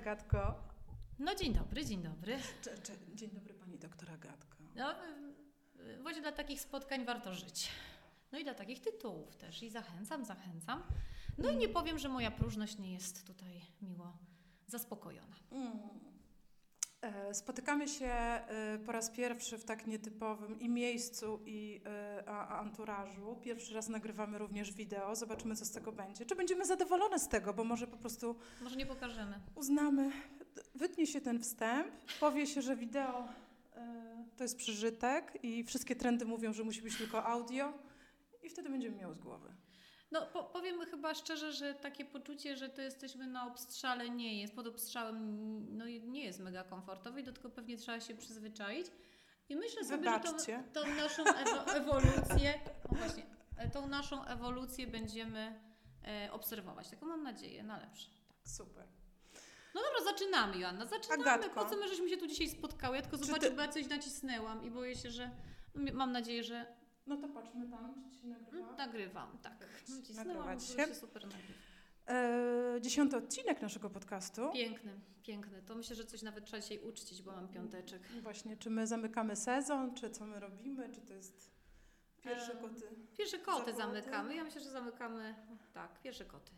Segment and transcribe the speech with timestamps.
[0.00, 0.54] Agatko.
[1.18, 2.38] No dzień dobry, dzień dobry.
[2.62, 4.56] Cze, cze, dzień dobry pani doktor Agatko.
[4.76, 4.94] No,
[6.02, 7.68] właśnie dla takich spotkań warto żyć.
[8.32, 9.62] No i dla takich tytułów też.
[9.62, 10.82] I zachęcam, zachęcam.
[11.38, 14.18] No i nie powiem, że moja próżność nie jest tutaj miło
[14.66, 15.36] zaspokojona.
[15.50, 15.78] Mm.
[17.02, 23.36] E, Spotykamy się e, po raz pierwszy w tak nietypowym i miejscu, i e, anturażu.
[23.42, 25.16] Pierwszy raz nagrywamy również wideo.
[25.16, 26.26] Zobaczymy, co z tego będzie.
[26.26, 29.40] Czy będziemy zadowolone z tego, bo może po prostu Może nie pokażemy.
[29.54, 30.10] uznamy,
[30.74, 31.88] wytnie się ten wstęp,
[32.20, 33.28] powie się, że wideo
[34.36, 37.72] to jest przeżytek i wszystkie trendy mówią, że musi być tylko audio
[38.42, 39.54] i wtedy będziemy miały z głowy.
[40.10, 44.54] No po, powiem chyba szczerze, że takie poczucie, że to jesteśmy na obstrzale nie jest.
[44.54, 45.16] Pod obstrzałem
[45.78, 48.86] no, nie jest mega komfortowe i do tego pewnie trzeba się przyzwyczaić.
[49.48, 50.56] I myślę sobie, Wybaczcie.
[50.56, 55.60] że tą, tą naszą ewo, ewolucję, o właśnie, e, tą naszą ewolucję będziemy
[56.04, 56.88] e, obserwować.
[56.90, 58.08] Taką mam nadzieję, na lepsze.
[58.44, 58.86] Super.
[59.74, 61.22] No dobra, zaczynamy Joanna, zaczynamy.
[61.30, 61.64] Agatko.
[61.64, 62.96] Po co my żeśmy się tu dzisiaj spotkały?
[62.96, 65.30] Ja tylko Czy zobaczę, ty- bo ja coś nacisnęłam i boję się, że
[65.74, 66.66] no, mam nadzieję, że
[67.06, 68.64] No to patrzmy tam, czy się nagrywa.
[68.66, 69.58] mm, nagrywam, tak.
[69.96, 70.86] Nacisnęłam, Nagrywać bo się.
[70.88, 71.60] się super nagrywa.
[72.08, 74.50] E, dziesiąty odcinek naszego podcastu.
[74.52, 75.62] Piękny, piękny.
[75.62, 78.02] To myślę, że coś nawet trzeba dzisiaj uczcić, bo mam piąteczek.
[78.22, 81.50] Właśnie, czy my zamykamy sezon, czy co my robimy, czy to jest
[82.22, 82.82] pierwsze Em, koty?
[83.18, 84.34] Pierwsze koty zamykamy.
[84.36, 85.34] Ja myślę, że zamykamy,
[85.74, 86.52] tak, pierwsze koty.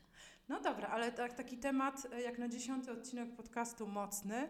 [0.49, 4.49] No dobra, ale tak, taki temat e, jak na dziesiąty odcinek podcastu mocny,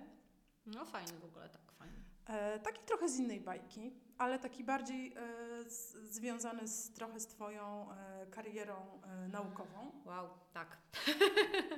[0.67, 1.97] No fajny w ogóle, tak, fajny.
[2.27, 7.27] e, taki trochę z innej bajki, ale taki bardziej e, z, związany z, trochę z
[7.27, 9.93] Twoją e, karierą e, naukową.
[10.05, 10.77] Wow, tak.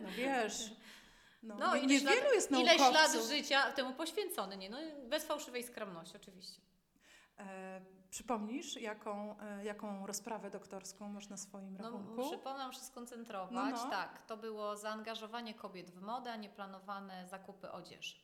[0.03, 0.70] No wiesz,
[1.42, 3.27] no, No, nie, niewielu jest Ileś lat naukowców.
[3.28, 4.70] życia temu poświęcony, nie?
[4.70, 4.78] No,
[5.09, 6.61] bez fałszywej skromności, oczywiście.
[7.39, 12.30] E, przypomnisz, jaką, e, jaką rozprawę doktorską masz na swoim No, rachunku?
[12.30, 13.51] przypomnę, muszę skoncentrować.
[13.55, 13.91] No, no.
[13.91, 18.17] Tak, to było zaangażowanie kobiet w modę, a nieplanowane zakupy odzieży.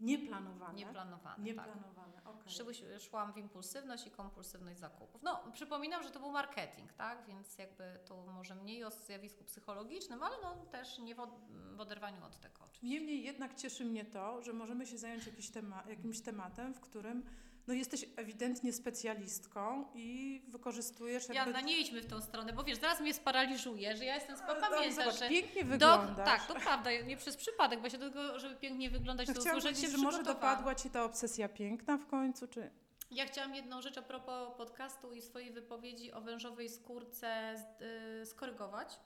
[0.00, 0.74] Nieplanowane.
[0.74, 1.44] Nieplanowane, tak.
[1.44, 2.52] Nieplanowane, okej.
[2.52, 5.22] Szyły- Szłam w impulsywność i kompulsywność zakupów.
[5.22, 7.26] No, przypominam, że to był marketing, tak?
[7.26, 11.30] Więc jakby to może mniej o zjawisku psychologicznym, ale no też nie w, od,
[11.76, 12.86] w oderwaniu od tego oczywiście.
[12.86, 17.22] Niemniej jednak cieszy mnie to, że możemy się zająć tema, jakimś tematem, w którym
[17.66, 21.34] no, jesteś ewidentnie specjalistką i wykorzystujesz jakby...
[21.34, 25.18] Joanna, nie idźmy w tą stronę, bo wiesz, zaraz mnie sparaliżuje, że ja jestem, zobacz,
[25.18, 25.28] że...
[25.28, 26.26] pięknie wyglądasz.
[26.26, 29.40] tak, to prawda, nie przez przypadek, bo się do tego, żeby pięknie wyglądać, no, to
[29.40, 32.70] chciałam usłyszeć się powiedzieć, że może dopadła Ci ta obsesja piękna w końcu, czy...
[33.10, 37.54] Ja chciałam jedną rzecz a propos podcastu i swojej wypowiedzi o wężowej skórce
[38.22, 39.00] y, skorygować,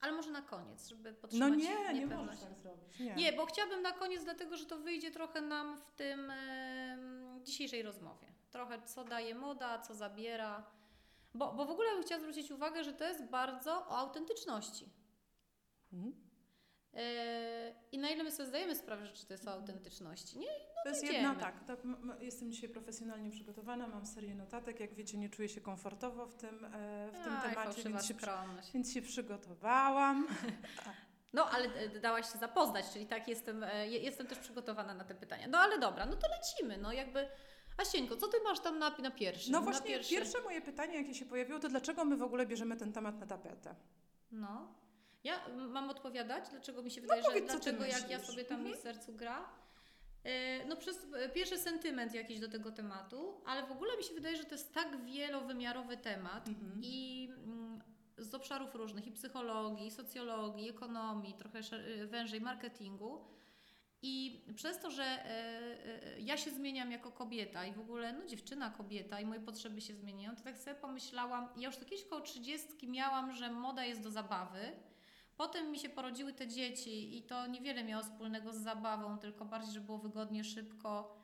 [0.00, 2.40] ale może na koniec, żeby No podtrzymać nie, nie niepewność.
[2.40, 2.98] możesz tak zrobić.
[3.00, 3.14] Nie.
[3.14, 6.32] Nie, bo chciałabym na koniec, dlatego że to wyjdzie trochę nam w tym
[7.46, 8.26] dzisiejszej rozmowie.
[8.50, 10.64] Trochę co daje moda, co zabiera.
[11.34, 14.88] Bo, bo w ogóle bym chciała zwrócić uwagę, że to jest bardzo o autentyczności.
[15.92, 16.14] Mhm.
[16.94, 20.38] E, I na ile my sobie zdajemy sprawę, że czy to jest o autentyczności.
[20.38, 20.48] Nie?
[20.84, 21.78] To jest jedna tak, tak
[22.20, 26.64] jestem dzisiaj profesjonalnie przygotowana, mam serię notatek, jak wiecie nie czuję się komfortowo w tym,
[26.64, 28.14] e, w tym Aj, temacie, więc się,
[28.74, 30.26] więc się przygotowałam.
[31.32, 35.04] No, ale e, dałaś się zapoznać, czyli tak jestem, e, je- jestem też przygotowana na
[35.04, 35.48] te pytania.
[35.48, 37.28] No ale dobra, no to lecimy, no jakby...
[37.78, 39.52] Asieńko, co Ty masz tam na, na pierwszym?
[39.52, 40.16] No właśnie pierwszym?
[40.18, 43.26] pierwsze moje pytanie, jakie się pojawiło, to dlaczego my w ogóle bierzemy ten temat na
[43.26, 43.74] tapetę?
[44.30, 44.74] No.
[45.24, 48.58] Ja mam odpowiadać, dlaczego mi się wydaje, No powiedz, że dlaczego jak ja sobie tam
[48.60, 48.76] Mhm.
[48.76, 49.48] w sercu gra.
[50.24, 54.36] E, No przez pierwszy sentyment jakiś do tego tematu, ale w ogóle mi się wydaje,
[54.36, 56.80] że to jest tak wielowymiarowy temat Mhm.
[56.82, 57.65] i mm,
[58.18, 63.24] z obszarów różnych i psychologii, i socjologii, ekonomii, trochę e, wężej marketingu.
[64.02, 65.28] I przez to, że e,
[66.16, 69.80] e, ja się zmieniam jako kobieta i w ogóle no, dziewczyna, kobieta i moje potrzeby
[69.80, 73.84] się zmieniają, to tak sobie pomyślałam, ja już to kiedyś koło 30 miałam, że moda
[73.84, 74.72] jest do zabawy.
[75.36, 79.74] Potem mi się porodziły te dzieci i to niewiele miało wspólnego z zabawą, tylko bardziej,
[79.74, 81.16] że było wygodnie, szybko.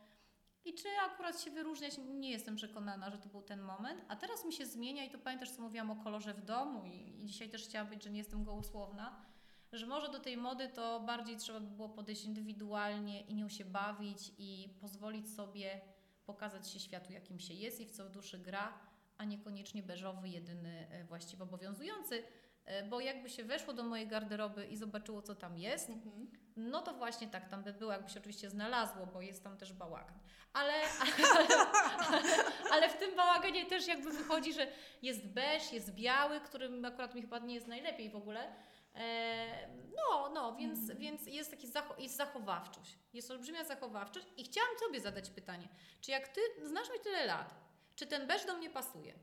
[0.65, 4.05] I czy akurat się wyróżniać, nie jestem przekonana, że to był ten moment.
[4.09, 7.23] A teraz mi się zmienia i to pamiętasz, co mówiłam o kolorze w domu i,
[7.23, 9.25] i dzisiaj też chciałam być, że nie jestem gołosłowna,
[9.73, 13.65] że może do tej mody to bardziej trzeba by było podejść indywidualnie i nią się
[13.65, 15.81] bawić i pozwolić sobie
[16.27, 18.79] pokazać się światu, jakim się jest i w co w duszy gra,
[19.19, 22.23] a niekoniecznie beżowy, jedyny e, właściwie obowiązujący.
[22.65, 26.31] E, Bo jakby się weszło do mojej garderoby i zobaczyło, co tam jest, Mhm.
[26.57, 29.73] no to właśnie tak tam by było, jakby się oczywiście znalazło, bo jest tam też
[29.73, 30.19] bałagan.
[30.53, 30.73] Ale,
[31.37, 31.49] ale,
[32.73, 34.67] ale w tym bałaganie też jakby wychodzi, że
[35.03, 38.55] jest beż, jest biały, którym akurat mi chyba nie jest najlepiej w ogóle.
[38.95, 40.99] E, no, no, więc, Mhm.
[40.99, 42.99] więc jest taki zacho- jest zachowawczość.
[43.13, 45.69] Jest olbrzymia zachowawczość i chciałam Tobie zadać pytanie,
[46.01, 47.55] czy jak Ty znasz mnie tyle lat,
[47.97, 49.15] czy ten beż do mnie pasuje?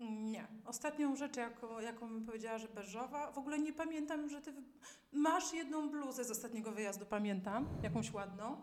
[0.00, 0.46] Nie.
[0.66, 4.54] Ostatnią rzecz, jaką, jaką bym powiedziała, że beżowa, w ogóle nie pamiętam, że ty
[5.12, 8.60] masz jedną bluzę z ostatniego wyjazdu, pamiętam, jakąś ładną,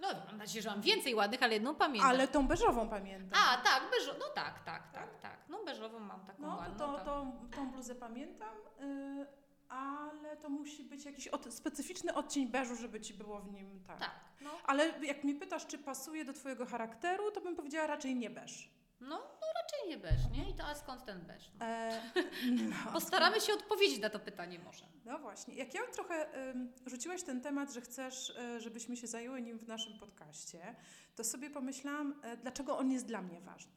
[0.00, 2.10] No, mam nadzieję, że mam więcej ładnych, ale jedną pamiętam.
[2.10, 3.40] ale tą beżową pamiętam.
[3.48, 5.38] A, tak, beżo, no tak, tak, tak, tak.
[5.48, 6.76] No beżową mam taką No, ładną.
[6.78, 7.04] to, tak.
[7.04, 7.26] to,
[7.56, 9.26] tą bluzę pamiętam, y,
[9.68, 13.98] ale to musi być jakiś od, specyficzny odcień beżu, żeby ci było w nim tak.
[13.98, 14.10] Tak,
[14.40, 18.30] no, Ale jak mnie pytasz, czy pasuje do twojego charakteru, to bym powiedziała raczej nie
[18.30, 18.70] beż.
[19.00, 20.50] No, no raczej nie beż, nie?
[20.50, 21.50] I to a skąd ten beż?
[21.58, 21.66] No.
[21.66, 22.02] E,
[22.70, 22.92] no.
[22.92, 24.84] Postaramy się odpowiedzieć na to pytanie może.
[25.04, 25.54] No właśnie.
[25.54, 29.66] Jak ja trochę ym, rzuciłaś ten temat, że chcesz, y, żebyśmy się zajęły nim w
[29.66, 30.76] naszym podcaście,
[31.16, 33.72] to sobie pomyślałam, y, dlaczego on jest dla mnie ważny.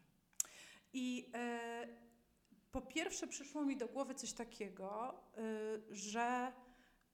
[0.94, 1.32] I
[1.86, 2.12] y,
[2.72, 5.22] po pierwsze przyszło mi do głowy coś takiego,
[5.90, 6.52] że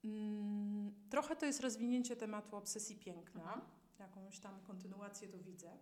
[0.04, 3.44] mm, trochę to jest rozwinięcie tematu obsesji piękna.
[3.44, 3.62] Mhm.
[4.00, 5.78] Jakąś tam kontynuację tu widzę.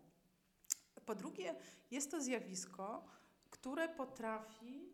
[1.06, 1.56] Po drugie,
[1.92, 3.06] jest to zjawisko,
[3.50, 4.94] które potrafi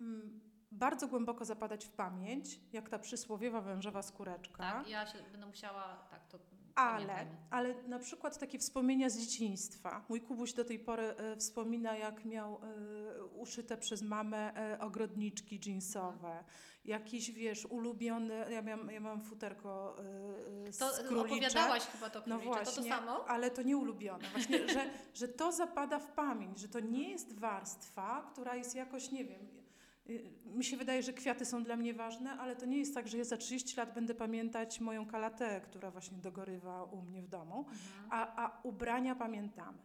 [0.00, 0.40] mm,
[0.70, 4.58] bardzo głęboko zapadać w pamięć, jak ta przysłowiowa wężowa skóreczka.
[4.58, 6.38] Tak, ja się będę musiała, tak, to
[6.74, 10.04] Ale, ale na przykład takie wspomnienia z dzieciństwa.
[10.08, 15.60] Mój Kubuś do tej pory e, wspomina, jak miał e, uszyte przez mamę e, ogrodniczki
[15.66, 16.44] jeansowe.
[16.84, 19.96] Jakiś, wiesz, ulubiony, ja, miałam, ja mam futerko
[20.68, 21.20] e, z To królicza.
[21.26, 23.24] opowiadałaś chyba to No królicze, właśnie, to to samo?
[23.28, 24.28] ale to nie ulubione.
[24.32, 29.10] Właśnie, że, że to zapada w pamięć, że to nie jest warstwa, która jest jakoś,
[29.10, 29.59] nie wiem,
[30.44, 33.18] mi się wydaje, że kwiaty są dla mnie ważne, ale to nie jest tak, że
[33.18, 37.58] ja za 30 lat będę pamiętać moją kalatę, która właśnie dogorywa u mnie w domu,
[37.58, 38.08] Mhm.
[38.10, 39.78] a, a ubrania pamiętamy.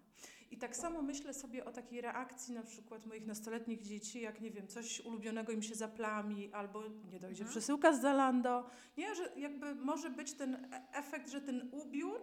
[0.51, 4.51] I tak samo myślę sobie o takiej reakcji na przykład moich nastoletnich dzieci, jak nie
[4.51, 7.49] wiem, coś ulubionego im się zaplami, albo nie dojdzie Mhm.
[7.49, 8.69] przesyłka z Zalando.
[8.97, 12.21] Nie, że jakby może być ten e- efekt, że ten ubiór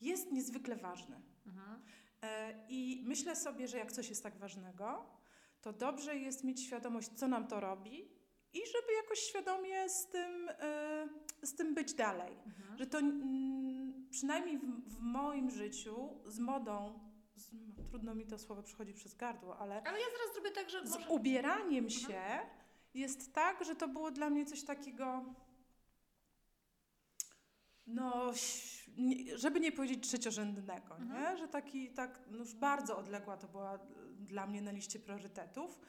[0.00, 1.16] jest niezwykle ważny.
[1.46, 1.82] Mhm.
[2.22, 5.06] E, I myślę sobie, że jak coś jest tak ważnego,
[5.64, 8.08] to dobrze jest mieć świadomość, co nam to robi
[8.52, 11.08] i żeby jakoś świadomie z tym, e,
[11.42, 12.32] z tym być dalej.
[12.46, 12.78] Mhm.
[12.78, 17.00] Że to mm, przynajmniej w, w moim życiu z modą,
[17.36, 17.50] z,
[17.90, 20.90] trudno mi to słowo przychodzi przez gardło, ale Ale ja zaraz zrobię tak, że z
[20.90, 21.08] może...
[21.08, 22.22] ubieraniem się
[22.94, 25.24] jest tak, że to było dla mnie coś takiego.
[27.86, 28.32] No,
[28.96, 31.04] nie- żeby nie powiedzieć trzeciorzędnego, nie?
[31.04, 31.38] Mhm.
[31.38, 33.78] że taki, tak, no już bardzo odległa to była
[34.24, 35.80] dla mnie na liście priorytetów.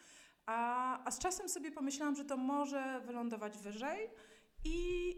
[0.46, 4.10] A, a z czasem sobie pomyślałam, że to może wylądować wyżej
[4.64, 5.10] i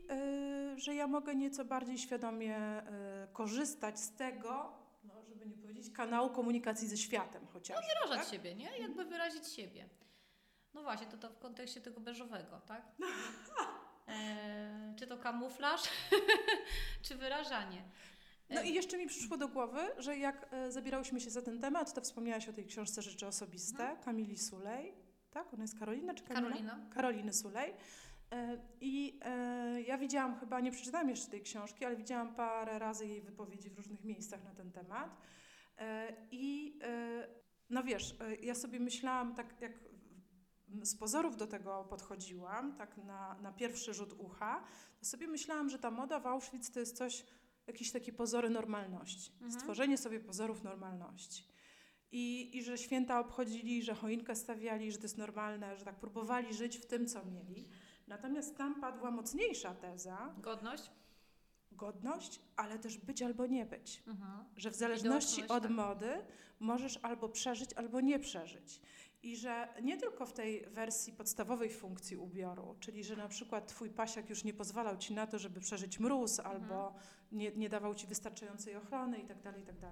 [0.76, 4.74] y, że ja mogę nieco bardziej świadomie y, korzystać z tego,
[5.04, 7.86] no, żeby nie powiedzieć, kanału komunikacji ze światem chociażby.
[7.88, 8.36] wyrażać tak?
[8.36, 8.78] siebie, nie?
[8.80, 9.90] Jakby wyrazić siebie.
[10.74, 12.86] No właśnie, to, to w kontekście tego beżowego, tak?
[14.08, 15.82] E, czy to kamuflaż,
[17.06, 17.84] czy wyrażanie?
[18.50, 21.94] No i jeszcze mi przyszło do głowy, że jak e, zabierałyśmy się za ten temat,
[21.94, 24.94] to wspomniałaś o tej książce Rzeczy Osobiste Kamili Sulej.
[25.32, 25.54] Tak?
[25.54, 26.48] Ona jest Karolina czy Kamila?
[26.50, 26.80] Karolina.
[26.94, 27.74] Karoliny Sulej.
[28.32, 33.08] E, I e, ja widziałam chyba, nie przeczytałam jeszcze tej książki, ale widziałam parę razy
[33.08, 35.18] jej wypowiedzi w różnych miejscach na ten temat.
[36.32, 36.80] I
[37.70, 39.72] no wiesz, ja sobie myślałam, tak jak
[40.82, 44.64] z pozorów do tego podchodziłam, tak na, na pierwszy rzut ucha,
[45.00, 47.26] to sobie myślałam, że ta moda w Auschwitz to jest coś,
[47.68, 49.32] jakieś takie pozory normalności.
[49.34, 49.52] Mhm.
[49.52, 51.44] Stworzenie sobie pozorów normalności.
[52.12, 56.54] I, I że święta obchodzili, że choinkę stawiali, że to jest normalne, że tak próbowali
[56.54, 57.70] żyć w tym, co mieli.
[58.08, 60.92] Natomiast tam padła mocniejsza teza, Godność?
[61.72, 64.04] godność, ale też być albo nie być.
[64.08, 64.46] Mhm.
[64.58, 65.72] Że w zależności od tak.
[65.72, 66.10] mody
[66.60, 68.82] możesz albo przeżyć, albo nie przeżyć.
[69.24, 73.90] I że nie tylko w tej wersji podstawowej funkcji ubioru, czyli że na przykład twój
[73.90, 76.96] pasiak już nie pozwalał ci na to, żeby przeżyć mróz, albo
[77.32, 79.92] nie, nie dawał ci wystarczającej ochrony itd., itd.,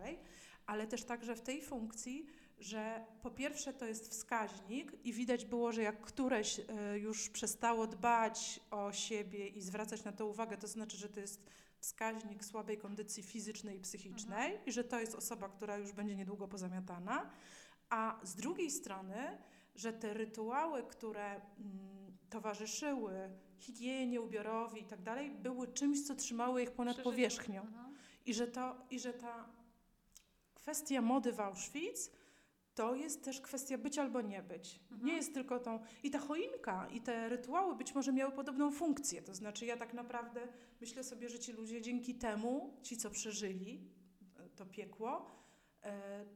[0.65, 2.25] ale też także w tej funkcji,
[2.60, 7.88] że po pierwsze to jest wskaźnik i widać było, że jak któreś e, już przestało
[7.88, 11.50] dbać o siebie i zwracać na to uwagę, to znaczy, że to jest
[11.80, 16.48] wskaźnik słabej kondycji fizycznej i psychicznej i że to jest osoba, która już będzie niedługo
[16.48, 17.30] pozamiatana,
[17.89, 19.38] a z drugiej strony,
[19.75, 22.05] że te rytuały, które mm,
[22.36, 27.12] towarzyszyły higienie, ubiorowi i tak dalej, były czymś, co trzymało ich ponad Przeżyciu.
[27.12, 27.62] powierzchnią.
[27.62, 27.96] Mhm.
[28.25, 29.50] I że, to, I że ta
[30.56, 32.12] kwestia mody w Auschwitz
[32.75, 34.80] to jest też kwestia być albo nie być.
[34.92, 35.06] Mhm.
[35.08, 35.80] Nie jest tylko tą.
[36.04, 39.22] I ta choinka, i te rytuały być może miały podobną funkcję.
[39.22, 40.48] To znaczy, ja tak naprawdę
[40.82, 43.82] myślę sobie, że ci ludzie dzięki temu, ci co przeżyli
[44.39, 45.32] e, to piekło,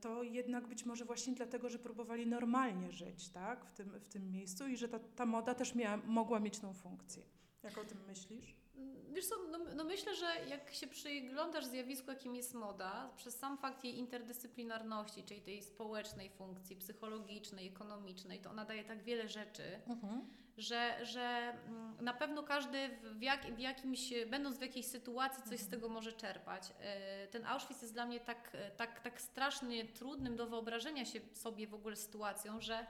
[0.01, 3.65] to jednak być może właśnie dlatego, że próbowali normalnie żyć tak?
[3.65, 6.73] w, tym, w tym miejscu i że ta, ta moda też miała, mogła mieć tą
[6.73, 7.23] funkcję.
[7.63, 8.59] Jak o tym myślisz?
[9.13, 13.57] wiesz co, no, no myślę, że jak się przyglądasz zjawisku, jakim jest moda, przez sam
[13.57, 19.63] fakt jej interdyscyplinarności, czyli tej społecznej funkcji, psychologicznej, ekonomicznej, to ona daje tak wiele rzeczy,
[19.87, 20.21] Mhm.
[20.59, 25.59] Że, że mm, na pewno każdy w, jak, w jakimś, będąc w jakiejś sytuacji, coś
[25.59, 25.71] z Mhm.
[25.71, 26.63] tego może czerpać.
[26.81, 31.67] E, Ten Auschwitz jest dla mnie tak, tak, tak strasznie trudnym do wyobrażenia się sobie
[31.67, 32.85] w ogóle sytuacją, że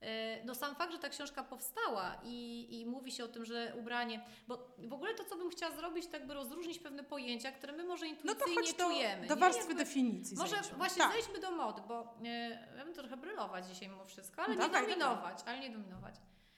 [0.00, 3.72] e, no sam fakt, że ta książka powstała i, i mówi się o tym, że
[3.78, 7.72] ubranie, bo w ogóle to, co bym chciała zrobić, to jakby rozróżnić pewne pojęcia, które
[7.72, 9.26] my może No intuicyjnie to chodź do, czujemy.
[9.26, 9.40] do nie?
[9.40, 10.36] warstwy Jakby- definicji.
[10.36, 11.12] może właśnie tak.
[11.12, 12.28] zejdźmy do mody, bo e,
[12.78, 16.14] ja bym trochę brylować dzisiaj mimo wszystko, ale Dawaj, nie dominować, ale nie dominować.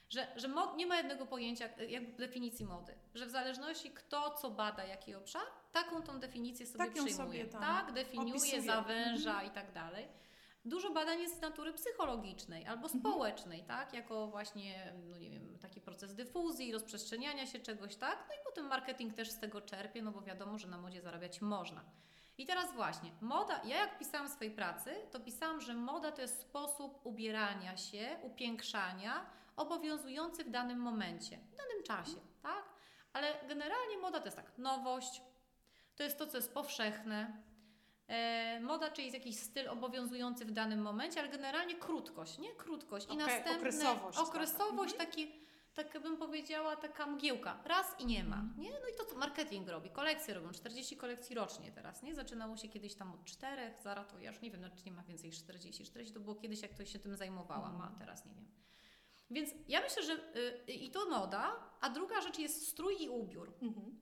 [0.09, 2.95] Że, że mod, nie ma jednego pojęcia, e, jakby definicji mody.
[3.15, 7.15] Że w zależności kto co bada, jaki obszar, taką tą definicję sobie Tak przyjmuje.
[7.15, 8.61] sobie tam tak, definiuje, opisuje.
[8.61, 9.47] zawęża Mhm.
[9.47, 10.07] i tak dalej.
[10.65, 12.99] Dużo badań jest z natury psychologicznej albo Mhm.
[12.99, 13.93] społecznej, tak?
[13.93, 18.25] Jako właśnie, no nie wiem, taki proces dyfuzji, rozprzestrzeniania się czegoś, tak?
[18.29, 21.41] No i potem marketing też z tego czerpie, no bo wiadomo, że na modzie zarabiać
[21.41, 21.81] można.
[22.37, 26.21] I teraz właśnie, moda, ja jak pisałam w swojej pracy, to pisałam, że moda to
[26.21, 29.25] jest sposób ubierania się, upiększania,
[29.59, 32.63] obowiązujący w danym momencie, w danym czasie, tak?
[33.13, 35.21] Ale generalnie moda to jest tak, nowość,
[35.95, 37.43] to jest to, co jest powszechne.
[38.07, 42.51] E, moda, czyli jest jakiś styl obowiązujący w danym momencie, ale generalnie krótkość, nie?
[42.55, 43.05] Krótkość.
[43.05, 44.29] I Okej, następne, okresowość taka.
[44.29, 45.09] okresowość Mhm.
[45.09, 45.31] taki,
[45.73, 47.59] tak bym powiedziała, taka mgiełka.
[47.65, 48.35] Raz i nie ma.
[48.35, 48.59] Mhm.
[48.61, 48.69] Nie?
[48.71, 49.89] No i to, co marketing robi.
[49.89, 52.15] Kolekcje robią, 40 kolekcji rocznie teraz, nie?
[52.15, 54.91] Zaczynało się kiedyś tam od czterech, zaraz to ja już nie wiem, no, czy nie
[54.91, 55.85] ma więcej niż 40.
[55.85, 57.95] 40 to było kiedyś, jak ktoś się tym zajmowała, Mhm.
[57.95, 58.47] a teraz nie wiem.
[59.31, 60.13] Więc ja myślę, że
[60.69, 63.53] y, i to moda, a druga rzecz jest strój i ubiór.
[63.61, 63.99] Mhm.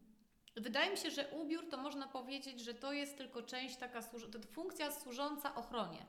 [0.56, 4.40] Wydaje mi się, że ubiór to można powiedzieć, że to jest tylko część taka, to
[4.52, 6.06] funkcja służąca ochronie.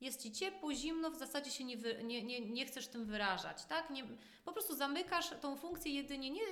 [0.00, 3.64] Jest ci ciepło, zimno, w zasadzie się nie, wy, nie, nie, nie chcesz tym wyrażać,
[3.64, 3.90] tak?
[3.90, 4.04] Nie,
[4.44, 6.42] po prostu zamykasz tą funkcję jedynie nie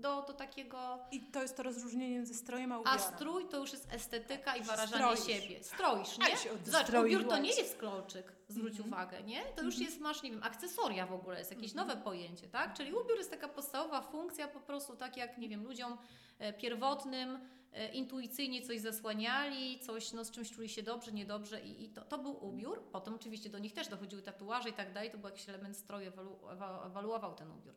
[0.00, 0.98] do, do takiego.
[1.12, 2.98] I to jest to rozróżnienie między strojem a A ubiorem.
[3.00, 5.42] strój to już jest estetyka i Już wyrażanie stroisz.
[5.42, 5.64] siebie.
[5.64, 6.36] Stroisz, Ale nie?
[6.72, 8.88] Zobacz, ubiór to nie jest kolczyk, zwróć Mhm.
[8.88, 9.40] uwagę, nie?
[9.44, 9.82] To już Mhm.
[9.82, 11.88] jest, masz, nie wiem, akcesoria w ogóle, jest jakieś Mhm.
[11.88, 12.74] nowe pojęcie, tak?
[12.74, 15.98] Czyli ubiór jest taka podstawowa funkcja, po prostu tak jak, nie wiem, ludziom
[16.38, 17.38] e, pierwotnym
[17.72, 22.00] e, intuicyjnie coś zasłaniali, coś, no z czymś czuli się dobrze, niedobrze i, i to,
[22.04, 22.82] to był ubiór.
[22.92, 26.06] Potem oczywiście do nich też dochodziły tatuaże i tak dalej, to był jakiś element stroju,
[26.08, 27.74] ewalu, ewa- ewaluował ten ubiór.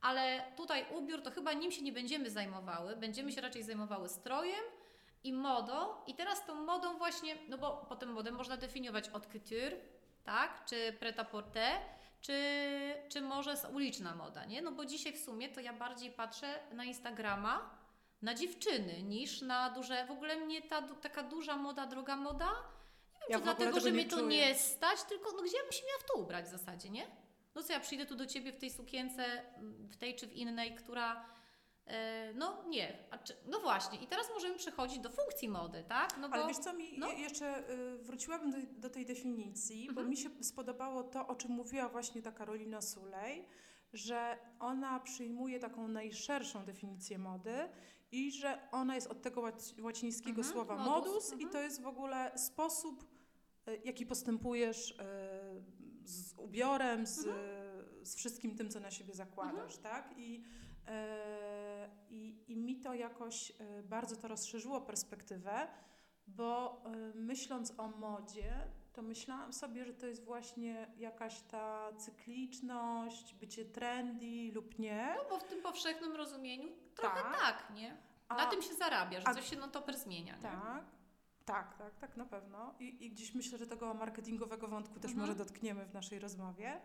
[0.00, 4.64] Ale tutaj ubiór, to chyba nim się nie będziemy zajmowały, będziemy się raczej zajmowały strojem
[5.24, 5.74] i modą.
[6.06, 9.76] I teraz tą modą właśnie, no bo potem modę można definiować od couture,
[10.24, 11.78] tak, czy pret-à-porter,
[12.20, 12.38] czy,
[13.08, 14.62] czy może uliczna moda, nie?
[14.62, 17.70] No bo dzisiaj w sumie to ja bardziej patrzę na Instagrama,
[18.22, 23.20] na dziewczyny, niż na duże, w ogóle mnie ta taka duża moda, droga moda, nie
[23.20, 25.62] wiem, Ja czy dlatego, tego że nie mnie to nie stać, tylko no gdzie ja
[25.62, 27.06] bym się miała w to ubrać w zasadzie, nie?
[27.54, 29.24] No co ja przyjdę tu do Ciebie w tej sukience,
[29.90, 31.24] w tej czy w innej, która
[31.86, 36.18] e, no nie, czy, no właśnie i teraz możemy przechodzić do funkcji mody, tak?
[36.20, 37.08] No bo Ale wiesz co, mi no.
[37.12, 40.08] je- jeszcze y, wróciłabym do, do tej definicji, bo Mhm.
[40.10, 43.44] mi się spodobało to, o czym mówiła właśnie ta Karolina Sulej,
[43.92, 47.68] że ona przyjmuje taką najszerszą definicję mody
[48.12, 51.50] i że ona jest od tego łac- łacińskiego Mhm, słowa modus, modus, mhm.
[51.50, 53.04] i to jest w ogóle sposób,
[53.68, 54.94] y, jaki postępujesz y,
[56.04, 58.06] z ubiorem, z, Mhm.
[58.06, 60.14] z wszystkim tym, co na siebie zakładasz, tak?
[60.16, 60.44] I,
[60.86, 65.68] e, i, I mi to jakoś e, bardzo to rozszerzyło perspektywę,
[66.26, 68.52] bo e, myśląc o modzie,
[68.92, 75.14] to myślałam sobie, że to jest właśnie jakaś ta cykliczność, bycie trendy lub nie.
[75.18, 77.38] No bo w tym powszechnym rozumieniu trochę Tak.
[77.40, 77.96] tak, nie?
[78.28, 80.42] A- Na tym się zarabia, że a- coś się no to zmienia, nie?
[80.42, 80.84] Tak,
[81.50, 82.74] tak, tak, tak, na pewno.
[82.80, 85.20] I, I gdzieś myślę, że tego marketingowego wątku też Mhm.
[85.20, 86.80] może dotkniemy w naszej rozmowie.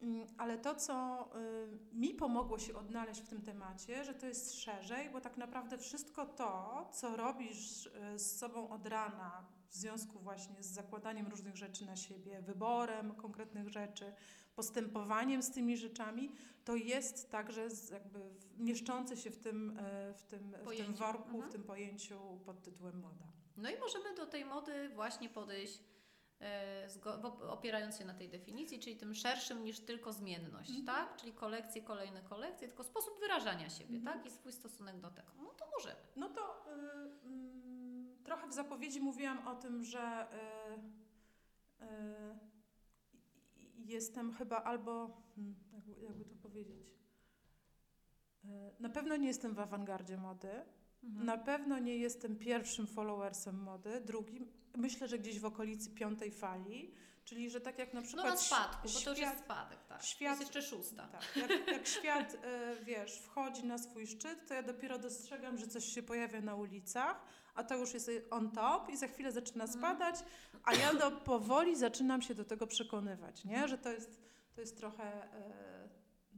[0.00, 4.54] Mm, Ale to, co y, mi pomogło się odnaleźć w tym temacie, że to jest
[4.54, 10.18] szerzej, bo tak naprawdę wszystko to, co robisz y, z sobą od rana, w związku
[10.18, 14.12] właśnie z zakładaniem różnych rzeczy na siebie, wyborem konkretnych rzeczy,
[14.54, 16.32] postępowaniem z tymi rzeczami,
[16.64, 18.20] to jest także jakby
[18.58, 21.50] mieszczące się w tym, y, w tym, w tym worku, mhm.
[21.50, 23.37] w tym pojęciu pod tytułem moda.
[23.58, 25.80] No i możemy do tej mody właśnie podejść
[26.40, 26.88] e,
[27.48, 30.86] opierając się na tej definicji, czyli tym szerszym niż tylko zmienność, Mhm.
[30.86, 31.16] tak?
[31.16, 34.18] Czyli kolekcje, kolejne kolekcje, tylko sposób wyrażania siebie, Mhm.
[34.18, 34.26] tak?
[34.26, 35.28] I swój stosunek do tego.
[35.36, 36.00] No to możemy.
[36.16, 36.70] No to y,
[37.26, 40.26] mm, trochę w zapowiedzi mówiłam o tym, że
[41.80, 42.38] y, y,
[43.86, 46.86] jestem chyba albo, hmm, jakby, jakby to powiedzieć,
[48.44, 48.48] y,
[48.80, 50.64] na pewno nie jestem w awangardzie mody,
[51.04, 51.26] Mhm.
[51.26, 56.94] Na pewno nie jestem pierwszym followersem mody, drugim, myślę, że gdzieś w okolicy piątej fali,
[57.24, 59.78] czyli że tak jak na No przykład na spadku, bo to już świat- jest spadek,
[59.88, 60.02] tak.
[60.02, 61.08] świat- Jest jeszcze szósta.
[61.08, 65.66] Tak, jak, jak świat, e, wiesz, wchodzi na swój szczyt, to ja dopiero dostrzegam, że
[65.66, 67.24] coś się pojawia na ulicach,
[67.54, 69.80] a to już jest on top i za chwilę zaczyna Mhm.
[69.80, 70.14] spadać,
[70.64, 73.68] a ja do, powoli zaczynam się do tego przekonywać, nie?
[73.68, 74.20] Że to jest,
[74.54, 75.88] to jest trochę, e,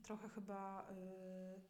[0.02, 1.60] trochę chyba e,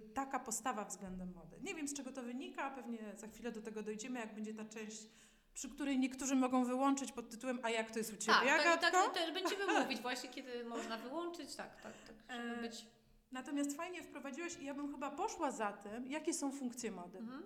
[0.00, 1.56] taka postawa względem mody.
[1.62, 4.64] Nie wiem, z czego to wynika, pewnie za chwilę do tego dojdziemy, jak będzie ta
[4.64, 5.06] część,
[5.54, 8.66] przy której niektórzy mogą wyłączyć pod tytułem A jak to jest u Ciebie, Tak, tak,
[8.66, 8.90] Agatko?
[8.90, 12.86] tak, też będziemy mówić właśnie, kiedy można wyłączyć, tak, tak, tak, żeby E, być...
[13.32, 17.18] Natomiast fajnie wprowadziłeś i ja bym chyba poszła za tym, jakie są funkcje mody.
[17.18, 17.42] Mhm.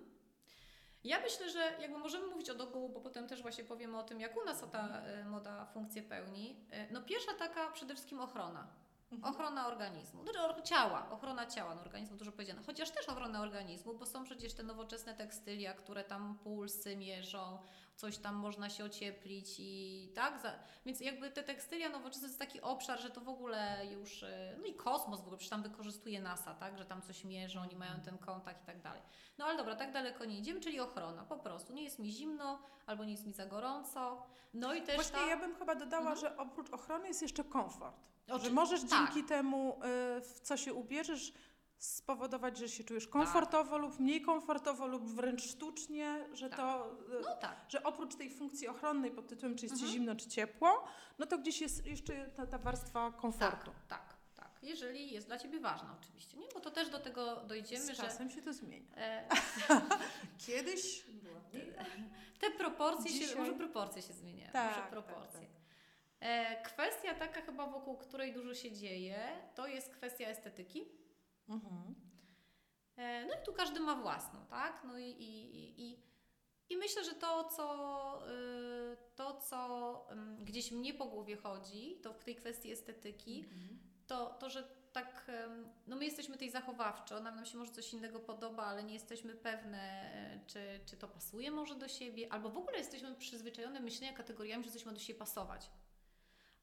[1.03, 4.19] Ja myślę, że jakby możemy mówić od ogółu, bo potem też właśnie powiemy o tym,
[4.19, 6.65] jak u nas ta e, moda funkcję pełni.
[6.71, 8.67] E, No pierwsza taka przede wszystkim ochrona.
[9.11, 9.33] Mhm.
[9.33, 12.61] Ochrona organizmu, znaczy ciała, ochrona ciała, no organizmu dużo powiedziane.
[12.65, 17.59] Chociaż też ochrona organizmu, bo są przecież te nowoczesne tekstylia, które tam pulsy mierzą,
[17.95, 20.41] coś tam można się ocieplić i tak.
[20.85, 24.55] Więc jakby te tekstylia nowoczesne to jest taki obszar, że to w ogóle już, e,
[24.59, 27.75] no i kosmos w ogóle, przecież tam wykorzystuje NASA, tak, że tam coś mierzą, oni
[27.75, 29.01] mają ten kontakt i tak dalej.
[29.37, 31.73] No ale dobra, tak daleko nie idziemy, czyli ochrona, po prostu.
[31.73, 34.23] Nie jest mi zimno, albo nie jest mi za gorąco.
[34.53, 35.27] No i też Właśnie ta...
[35.27, 36.17] ja bym chyba dodała, Mhm.
[36.17, 38.16] że oprócz ochrony jest jeszcze komfort.
[38.31, 38.89] Oczy- Że możesz tak.
[38.89, 39.79] dzięki temu,
[40.17, 41.33] y, w co się ubierzesz,
[41.77, 46.57] spowodować, że się czujesz komfortowo lub mniej komfortowo lub wręcz sztucznie, że Tak.
[46.59, 46.91] to...
[47.19, 47.65] y, No tak.
[47.69, 49.91] Że oprócz tej funkcji ochronnej pod tytułem czy jest Mhm.
[49.91, 50.83] zimno, czy ciepło,
[51.19, 53.71] no to gdzieś jest jeszcze ta, ta warstwa komfortu.
[53.87, 54.63] Tak, tak, tak.
[54.63, 56.47] Jeżeli jest dla Ciebie ważna oczywiście, nie?
[56.53, 58.95] Bo to też do tego dojdziemy, Z że czasem się to zmienia.
[58.97, 59.27] e,
[60.47, 61.05] Kiedyś
[62.41, 65.39] te proporcje się, Dzisiaj- może proporcje się zmieniają, Tak, może tak, proporcje.
[66.19, 69.19] E, kwestia taka chyba wokół której dużo się dzieje,
[69.55, 70.85] to jest kwestia estetyki.
[71.49, 71.95] Mhm.
[72.97, 74.81] E, No i tu każdy ma własną, tak?
[74.83, 75.99] No i, i, i,
[76.69, 82.13] i, myślę, że to, co, y, to, co ym, gdzieś mnie po głowie chodzi, to
[82.13, 83.79] w tej kwestii estetyki, Mhm.
[84.07, 85.31] to, to że tak,
[85.87, 89.35] no my jesteśmy tej zachowawczo, nam, nam się może coś innego podoba, ale nie jesteśmy
[89.35, 89.79] pewne,
[90.13, 94.63] e, czy, czy to pasuje może do siebie, albo w ogóle jesteśmy przyzwyczajone myślenia kategoriami,
[94.63, 95.69] że coś ma do siebie pasować.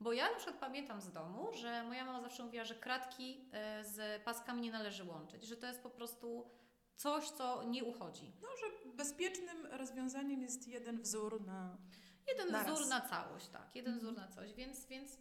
[0.05, 3.85] Bo ja na przykład pamiętam z domu, że moja mama zawsze mówiła, że kratki e,
[3.85, 6.51] z paskami nie należy łączyć, że to jest po prostu
[6.97, 8.33] coś, co nie uchodzi.
[8.43, 11.77] No, że bezpiecznym rozwiązaniem jest jeden wzór na...
[12.29, 12.73] Jeden Naraz.
[12.81, 14.15] wzór na całość, tak, jeden Mhm.
[14.15, 15.19] wzór na coś, więc, więc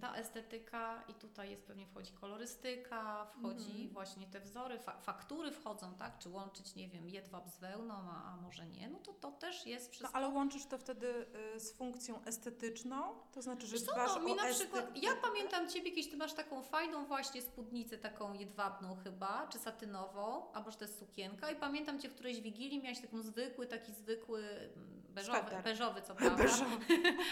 [0.00, 3.88] ta estetyka i tutaj jest pewnie wchodzi kolorystyka, wchodzi Mhm.
[3.88, 8.32] właśnie te wzory, fa faktury wchodzą, tak, czy łączyć, nie wiem, jedwab z wełną, a,
[8.32, 10.16] a może nie, no to to też jest No, wszystko.
[10.16, 13.14] ale łączysz to wtedy y, z funkcją estetyczną?
[13.32, 16.16] To znaczy, że co, dbasz no, mi o na przykład, ja pamiętam Ciebie kiedyś, Ty
[16.16, 21.50] masz taką fajną właśnie spódnicę, taką jedwabną chyba, czy satynową, albo że to jest sukienka
[21.50, 25.62] i pamiętam Cię w którejś wigilii, miałaś taką zwykły, taki zwykły, mm, beżowy, Sweter.
[25.64, 26.42] beżowy co prawda.
[26.42, 26.76] Beżowy.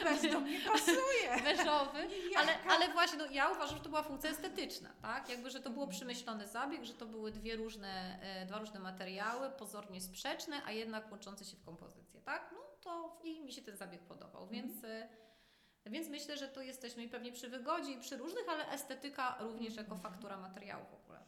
[0.04, 1.42] Bez do mnie pasuje.
[1.56, 5.28] beżowy, ale, ale właśnie no, ja uważam, że to była funkcja estetyczna, tak?
[5.28, 5.96] Jakby, że to było Mhm.
[5.96, 11.10] przemyślony zabieg, że to były dwie różne, e, dwa różne materiały, pozornie sprzeczne, a jednak
[11.10, 12.50] łączące się w kompozycję, tak?
[12.52, 14.62] No to i mi się ten zabieg podobał, Mhm.
[14.68, 15.08] więc, e,
[15.86, 19.76] więc myślę, że tu jesteśmy i pewnie przy wygodzie i przy różnych, ale estetyka również
[19.76, 20.00] jako Mhm.
[20.12, 21.18] faktura materiału w ogóle.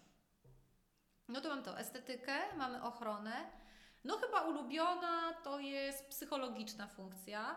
[1.29, 3.33] No to mam to, estetykę, mamy ochronę.
[4.05, 7.57] No chyba ulubiona to jest psychologiczna funkcja.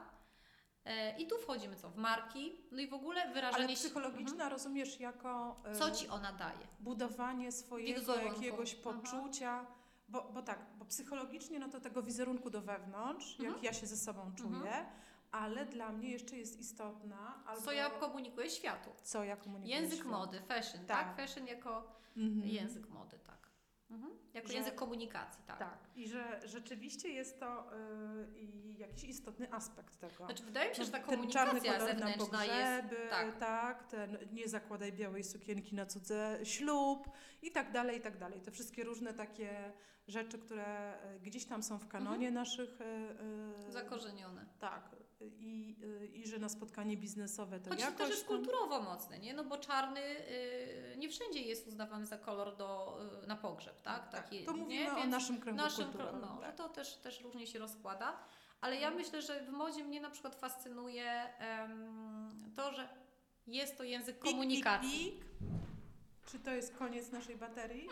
[0.85, 1.89] E, I tu wchodzimy co?
[1.89, 5.75] W marki, no i w ogóle wyrażenie Ale psychologiczna rozumiesz jako Mhm.
[5.75, 6.67] Co ci ona daje?
[6.79, 8.35] budowanie swojego Wizerunku.
[8.35, 8.83] jakiegoś Aha.
[8.83, 9.65] poczucia.
[10.07, 13.53] Bo, bo tak, bo psychologicznie no to tego wizerunku do wewnątrz, Mhm.
[13.53, 14.85] jak ja się ze sobą czuję,
[15.31, 18.89] ale dla mnie jeszcze jest istotna albo Co ja komunikuję światu?
[19.03, 20.09] co ja komunikuję Język światu.
[20.11, 21.15] mody, fashion, tak?
[21.17, 21.27] Tak.
[21.27, 21.83] Fashion jako
[22.17, 22.47] Mhm.
[22.47, 23.19] język mody.
[23.93, 24.13] Mhm.
[24.33, 25.59] Jako Że- język komunikacji, tak.
[25.59, 30.25] Tak, i że rzeczywiście jest to y, jakiś istotny aspekt tego.
[30.25, 32.81] Znaczy wydaje mi się, że ta ten czarny komunikacja kolor na zewnętrzna jest...
[32.81, 33.39] pogrzeby, tak.
[33.39, 33.87] tak.
[33.87, 37.09] ten nie zakładaj białej sukienki na cudze ślub
[37.41, 38.41] i tak dalej, i tak dalej.
[38.41, 39.73] Te wszystkie różne takie
[40.07, 40.65] rzeczy, które
[41.01, 42.81] e, gdzieś tam są w kanonie naszych...
[42.81, 42.85] e,
[43.67, 44.45] e, Zakorzenione.
[44.59, 44.95] Tak.
[45.21, 45.75] I,
[46.13, 49.33] I że na spotkanie biznesowe to Choć to jakoś też jest tam- kulturowo mocne, nie?
[49.33, 50.01] No bo czarny
[50.97, 54.09] nie wszędzie jest uznawany za kolor do, na pogrzeb, tak?
[54.11, 54.91] Tak, Taki, to mówimy nie?
[54.93, 56.21] o Więc naszym kręgu naszym kulturowym.
[56.21, 56.55] no, że tak.
[56.55, 58.17] to też, też różnie się rozkłada.
[58.61, 62.89] Ale ja myślę, że w modzie mnie na przykład fascynuje em, to, że
[63.47, 65.11] jest to język Pik, komunikacji.
[65.11, 65.25] Pik, pik.
[66.25, 67.87] Czy to jest koniec naszej baterii?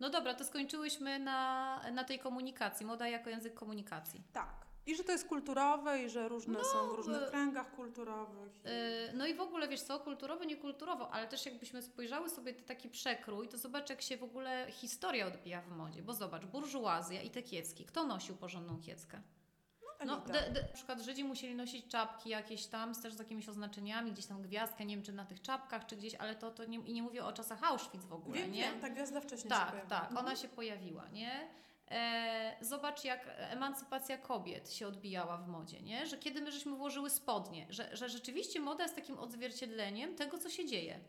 [0.00, 2.86] No dobra, to skończyłyśmy na, na tej komunikacji.
[2.86, 4.22] Moda jako język komunikacji.
[4.32, 4.64] Tak.
[4.86, 8.52] I że to jest kulturowe i że różne są w różnych e, kręgach kulturowych.
[8.64, 8.70] Yy,
[9.14, 13.48] No i w ogóle, wiesz co, kulturowo, niekulturowo, ale też jakbyśmy spojrzały sobie taki przekrój,
[13.48, 16.02] to zobacz, jak się w ogóle historia odbija w modzie.
[16.02, 17.84] Bo zobacz, burżuazja i te kiecki.
[17.84, 19.20] Kto nosił porządną kieckę?
[20.04, 24.12] No, de, na przykład Żydzi musieli nosić czapki jakieś tam, z też z jakimiś oznaczeniami,
[24.12, 26.78] gdzieś tam gwiazdkę, nie wiem czy na tych czapkach, czy gdzieś, ale to, to nie,
[26.78, 28.62] i nie mówię o czasach Auschwitz w ogóle, Wiem, nie?
[28.62, 29.90] wiem, ta gwiazda wcześniej się Tak, pojawiła.
[30.00, 30.26] tak, Mhm.
[30.26, 31.48] ona się pojawiła, nie?
[31.90, 36.06] E, zobacz, jak emancypacja kobiet się odbijała w modzie, nie?
[36.06, 40.50] Że kiedy my żeśmy włożyły spodnie, że, że rzeczywiście moda jest takim odzwierciedleniem tego, co
[40.50, 41.00] się dzieje.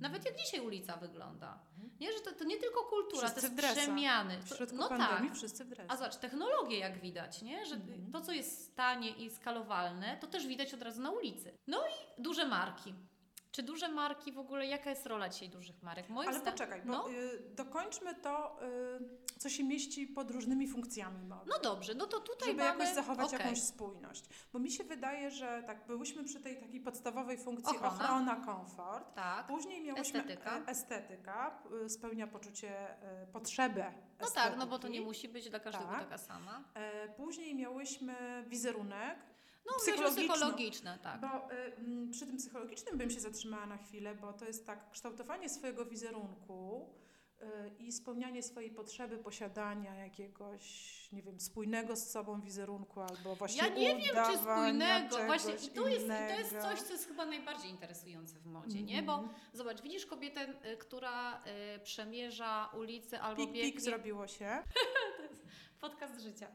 [0.00, 1.58] Nawet jak dzisiaj ulica wygląda.
[2.00, 4.38] Nie, że to, to nie tylko kultura, Wszyscy to jest przemiany.
[4.42, 5.36] W środku no pandemii tak.
[5.38, 7.66] wszyscy w A zobacz, technologie jak widać, nie?
[7.66, 8.12] Że Mhm.
[8.12, 11.52] to, co jest tanie i skalowalne, to też widać od razu na ulicy.
[11.66, 12.94] No i duże marki.
[13.52, 16.08] Czy duże marki w ogóle, jaka jest rola dzisiaj dużych marek?
[16.08, 17.10] Moim Ale zdaniem- poczekaj, bo no.
[17.10, 18.58] y, dokończmy to,
[19.32, 21.50] y, co się mieści pod różnymi funkcjami mody.
[21.50, 22.78] No dobrze, no to tutaj żeby mamy...
[22.84, 23.38] jakoś zachować okej.
[23.38, 24.24] jakąś spójność.
[24.52, 27.94] Bo mi się wydaje, że tak, byłyśmy przy tej takiej podstawowej funkcji Ochrona.
[27.94, 29.14] ochrona, komfort.
[29.14, 29.46] Tak.
[29.46, 30.58] Później miałyśmy Estetyka.
[30.58, 32.90] e- estetyka y, spełnia poczucie,
[33.24, 36.00] y, potrzebę No tak, no bo to nie musi być dla każdego Tak.
[36.04, 36.64] taka sama.
[36.74, 39.18] E, Później miałyśmy wizerunek,
[39.66, 40.34] No Psychologiczną.
[40.34, 41.20] psychologiczne, tak.
[41.20, 44.90] bo y, mm, przy tym psychologicznym bym się zatrzymała na chwilę, bo to jest tak
[44.90, 46.90] kształtowanie swojego wizerunku
[47.42, 47.44] y,
[47.78, 50.64] i spełnianie swojej potrzeby posiadania jakiegoś,
[51.12, 55.16] nie wiem, spójnego z sobą wizerunku albo właśnie Ja nie wiem, czy spójnego.
[55.26, 58.82] Właśnie i to jest, i to jest coś, co jest chyba najbardziej interesujące w modzie,
[58.82, 59.02] nie?
[59.02, 59.34] Bo Mhm.
[59.52, 61.42] zobacz, widzisz kobietę, y, która
[61.76, 63.72] y, przemierza ulicę albo Pik, biegnie...
[63.72, 64.62] pik zrobiło się.
[65.80, 66.48] Podcast życia.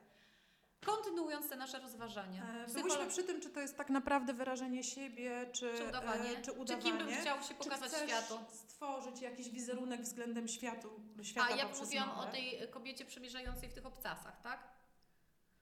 [0.86, 2.44] Kontynuując te nasze rozważania.
[2.44, 6.30] E, Psycholo- Byłyśmy przy tym, czy to jest tak naprawdę wyrażenie siebie, czy, Czy udawanie?
[6.30, 6.84] e, czy Czy udawanie.
[6.84, 8.40] kim bym chciał się Czy pokazać chcesz światu?
[8.52, 10.90] stworzyć jakiś wizerunek względem światu,
[11.24, 14.68] świata A ja mówiłam o tej kobiecie przemierzającej w tych obcasach, tak?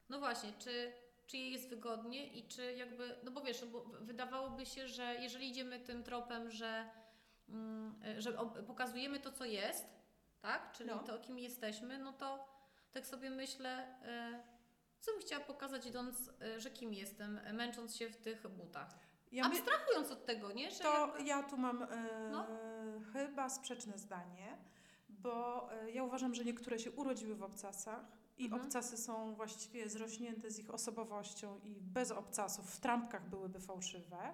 [0.10, 0.94] No właśnie, czy,
[1.28, 5.16] czy jej jest wygodnie i czy jakby, no bo wiesz, no bo wydawałoby się, że
[5.20, 6.90] jeżeli idziemy tym tropem, że,
[7.50, 8.34] mm, że
[8.68, 9.86] pokazujemy to, co jest,
[10.42, 10.72] tak?
[10.72, 11.00] Czyli No.
[11.00, 12.54] to, kim jesteśmy, no to
[12.92, 14.53] tak sobie myślę, e,
[15.04, 19.00] co bym chciała pokazać idąc, e, że kim jestem, e, męcząc się w tych butach.
[19.32, 20.72] Ja my, Abstrahując od tego, nie?
[20.72, 21.88] Że to jakby- ja tu mam e,
[22.32, 22.48] No.
[23.14, 24.58] chyba sprzeczne zdanie,
[25.10, 28.06] bo ja uważam, że niektóre się urodziły w obcasach
[28.38, 28.62] i Mhm.
[28.62, 34.34] obcasy są właściwie zrośnięte z ich osobowością i bez obcasów w trampkach byłyby fałszywe.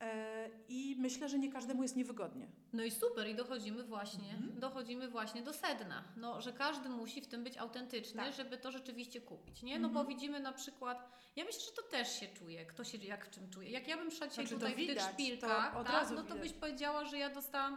[0.00, 2.46] E, I myślę, że nie każdemu jest niewygodnie.
[2.72, 4.60] No i super, i dochodzimy właśnie, Mhm.
[4.60, 6.04] dochodzimy właśnie do sedna.
[6.16, 8.34] No, że każdy musi w tym być autentyczny, Tak.
[8.34, 9.78] żeby to rzeczywiście kupić, nie?
[9.78, 9.94] No Mhm.
[10.06, 13.30] bo widzimy na przykład, ja myślę, że to też się czuje, kto się jak w
[13.30, 13.70] czym czuje.
[13.70, 16.14] Jak ja bym szła dzisiaj Znaczy, tutaj w tych widać, to szpilkach, od tak, razu
[16.14, 16.42] no to widać.
[16.42, 17.76] byś powiedziała, że ja dostałam,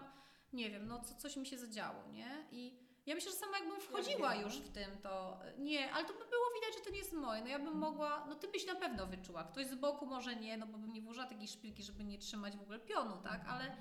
[0.54, 2.28] nie wiem, no co, coś mi się zadziało, nie?
[2.52, 4.42] I ja myślę, że sama jakbym wchodziła wiem.
[4.42, 7.42] już w tym, to nie, ale to by było widać, że to nie jest moje.
[7.42, 9.44] No ja bym mogła, no ty byś na pewno wyczuła.
[9.44, 12.58] Ktoś z boku może nie, no bo bym nie włożyła takiej szpilki, żeby nie trzymać
[12.58, 13.46] w ogóle pionu, tak?
[13.48, 13.78] Ale,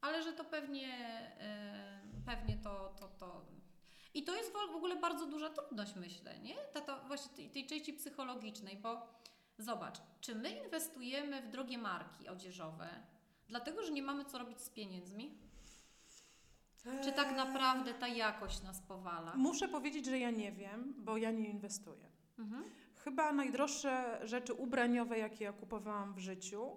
[0.00, 0.88] ale że to pewnie,
[1.40, 3.46] e, pewnie to, to, to.
[4.14, 6.54] I to jest w w ogóle bardzo duża trudność, myślę, nie?
[6.54, 9.06] Ta, ta właśnie tej, tej części psychologicznej, bo
[9.58, 12.88] zobacz, czy my inwestujemy w drogie marki odzieżowe,
[13.48, 15.47] dlatego, że nie mamy co robić z pieniędzmi?
[17.04, 19.32] Czy tak naprawdę ta jakość nas powala?
[19.36, 22.08] Muszę powiedzieć, że ja nie wiem, bo ja nie inwestuję.
[22.38, 22.64] Mhm.
[22.94, 26.76] Chyba najdroższe rzeczy ubraniowe, jakie ja kupowałam w życiu,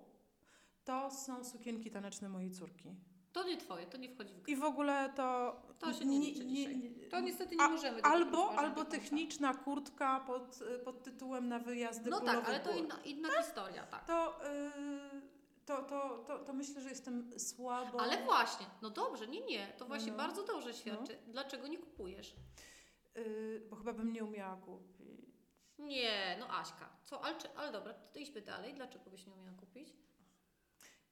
[0.84, 2.96] to są sukienki taneczne mojej córki.
[3.34, 4.54] To nie twoje, to nie wchodzi w grę.
[4.54, 5.62] I w ogóle to.
[5.80, 7.08] To się nie liczy dzisiaj.
[7.12, 12.46] To niestety nie możemy Albo, albo techniczna kurtka pod, pod tytułem na wyjazdy No tak,
[12.48, 14.06] ale to inna, inna historia, tak.
[14.06, 15.21] To, yy,
[15.72, 18.02] to, to, to, to myślę, że jestem słabo.
[18.02, 20.18] Ale właśnie, no dobrze, nie, nie, to właśnie No.
[20.18, 21.18] bardzo dobrze świadczy.
[21.28, 22.36] Dlaczego nie kupujesz?
[23.16, 25.22] Yy, bo chyba bym nie umiała kupić.
[25.78, 29.94] Nie, no Aśka, co, ale, ale dobra, to idźmy dalej, dlaczego byś nie umiała kupić?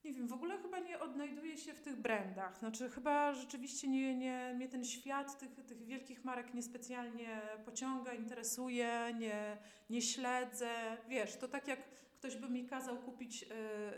[0.04, 2.58] Nie wiem, w ogóle chyba nie odnajduję się w tych brandach.
[2.58, 9.14] Znaczy, chyba rzeczywiście nie, nie, mnie ten świat tych, tych wielkich marek niespecjalnie pociąga, interesuje,
[9.18, 9.58] nie,
[9.90, 10.96] nie śledzę.
[11.08, 11.80] Wiesz, to tak jak
[12.20, 13.44] ktoś by mi kazał kupić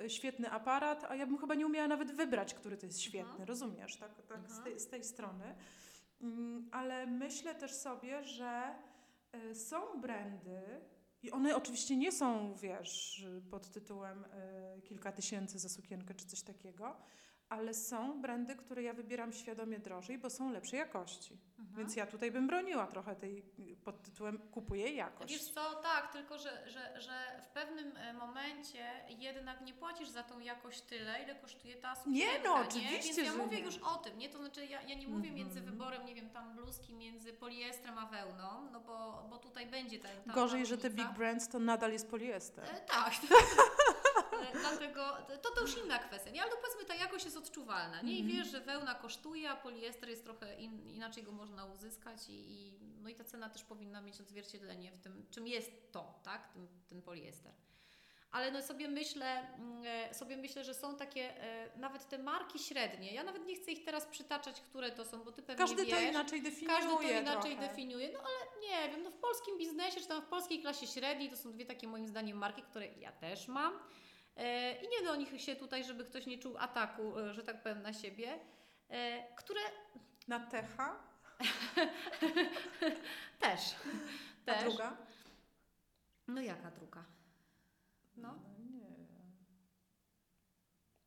[0.04, 3.30] e, świetny aparat, a ja bym chyba nie umiała nawet wybrać, który to jest świetny,
[3.30, 3.48] Mhm.
[3.48, 4.64] rozumiesz, tak, tak z, Mhm.
[4.64, 5.54] tej, z tej strony.
[6.20, 8.74] Mm, ale myślę też sobie, że
[9.32, 10.61] e, są brandy,
[11.22, 14.24] i one oczywiście nie są, wiesz, pod tytułem
[14.78, 16.96] y, kilka tysięcy za sukienkę czy coś takiego,
[17.53, 21.38] ale są brandy, które ja wybieram świadomie drożej, bo są lepszej jakości.
[21.59, 21.77] Mhm.
[21.77, 23.43] Więc ja tutaj bym broniła trochę tej
[23.85, 25.33] pod tytułem kupuję jakość.
[25.33, 27.12] Wiesz co, tak, tylko że, że, że
[27.43, 32.49] w pewnym e, momencie jednak nie płacisz za tą jakość tyle, ile kosztuje ta sukienka,
[32.49, 32.69] no, nie?
[32.69, 33.65] oczywiście, Więc ja mówię nie.
[33.65, 34.29] już o tym, nie?
[34.29, 35.35] To znaczy ja, ja nie mówię Mhm.
[35.35, 39.99] między wyborem, nie wiem, tam bluzki między poliestrem a wełną, no bo, bo tutaj będzie
[39.99, 42.65] ta, ta Gorzej, ta że te big brands to nadal jest poliester.
[42.65, 43.12] E, tak.
[44.61, 46.42] Dlatego to, to już inna kwestia, nie?
[46.42, 48.12] Ale powiedzmy ta jakość jest odczuwalna, nie?
[48.12, 48.38] I Mhm.
[48.38, 52.72] wiesz, że wełna kosztuje, a poliester jest trochę in, inaczej go można uzyskać i, i,
[53.02, 56.48] no i ta cena też powinna mieć odzwierciedlenie w tym, czym jest to, tak?
[56.52, 57.52] Ten, ten poliester.
[58.31, 62.59] Ale no sobie myślę, mm, e, sobie myślę, że są takie e, nawet te marki
[62.59, 63.14] średnie.
[63.14, 65.94] Ja nawet nie chcę ich teraz przytaczać, które to są, bo ty pewnie Każdy wiesz.
[65.94, 67.68] to inaczej definiuje Każdy to inaczej trochę.
[67.68, 71.31] definiuje, no ale nie wiem, no w polskim biznesie, czy tam w polskiej klasie średniej,
[71.31, 73.72] to są dwie takie moim zdaniem marki, które ja też mam.
[74.37, 77.62] E, I nie do nich się tutaj, żeby ktoś nie czuł ataku, e, że tak
[77.62, 78.38] powiem, na siebie,
[78.88, 79.61] e, które
[80.29, 80.97] Na techa,
[83.40, 83.61] też.
[84.47, 84.64] a też.
[84.64, 84.97] druga?
[86.29, 87.05] No jaka druga?
[88.16, 88.35] No.
[88.59, 88.92] nie.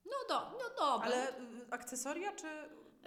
[0.06, 1.06] No, do, no dobra.
[1.08, 2.48] Ale y, akcesoria czy...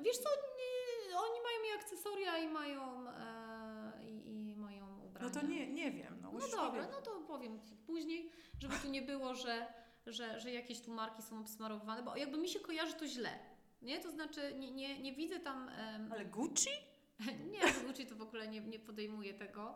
[0.02, 0.28] Wiesz co,
[0.58, 5.28] nie, oni mają i akcesoria, i mają, e, i, i mają ubrania.
[5.34, 6.18] No to nie, nie wiem.
[6.22, 6.90] No, No dobra, powiedzieć.
[6.92, 9.66] no to powiem Ci później, żeby tu nie było, że,
[10.12, 13.38] że, że jakieś tu marki są obsmarowane, bo jakby mi się kojarzy to źle.
[13.82, 15.68] Nie, to znaczy nie, nie, nie widzę tam.
[15.68, 16.70] em, Ale Gucci?
[17.52, 19.74] nie, Gucci to w ogóle nie, nie podejmuje tego.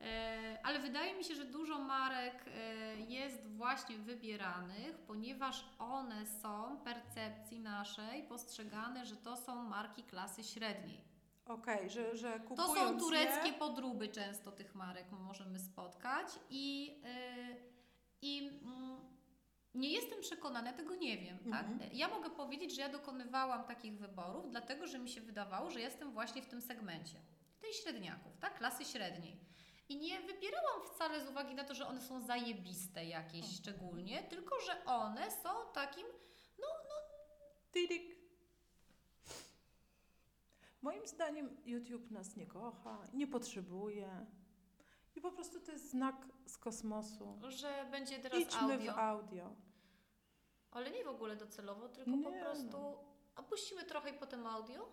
[0.00, 6.76] E, ale wydaje mi się, że dużo marek e, jest właśnie wybieranych, ponieważ one są
[6.76, 11.04] w percepcji naszej postrzegane, że to są marki klasy średniej.
[11.46, 16.86] Okej, że, że To kupując są tureckie Je, podróby często tych marek możemy spotkać i,
[17.04, 17.56] yy,
[18.22, 19.01] i mm,
[19.74, 21.38] nie jestem przekonana, tego nie wiem.
[21.50, 21.66] Tak?
[21.66, 21.90] Mhm.
[21.92, 26.12] Ja mogę powiedzieć, że ja dokonywałam takich wyborów, dlatego że mi się wydawało, że jestem
[26.12, 27.20] właśnie w tym segmencie,
[27.60, 28.58] tej średniaków, tak?
[28.58, 29.40] klasy średniej.
[29.88, 33.52] I nie wybierałam wcale z uwagi na to, że one są zajebiste jakieś Mhm.
[33.54, 36.06] szczególnie, tylko że one są takim
[37.72, 38.16] Tidik.
[40.82, 44.26] Moim zdaniem YouTube nas nie kocha, nie potrzebuje.
[45.22, 47.38] Po prostu to jest znak z kosmosu.
[47.48, 48.94] że będzie teraz Idźmy audio.
[48.94, 49.54] w audio.
[50.70, 52.64] Ale nie w ogóle docelowo, tylko po Nie, prostu.
[52.72, 52.98] no.
[53.34, 54.88] A puścimy trochę i potem audio?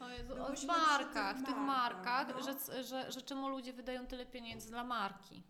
[0.00, 2.42] O Jezu, No o markach, przy tych markach, markach, no.
[2.72, 5.42] że, że, że czemu ludzie wydają tyle pieniędzy dla marki.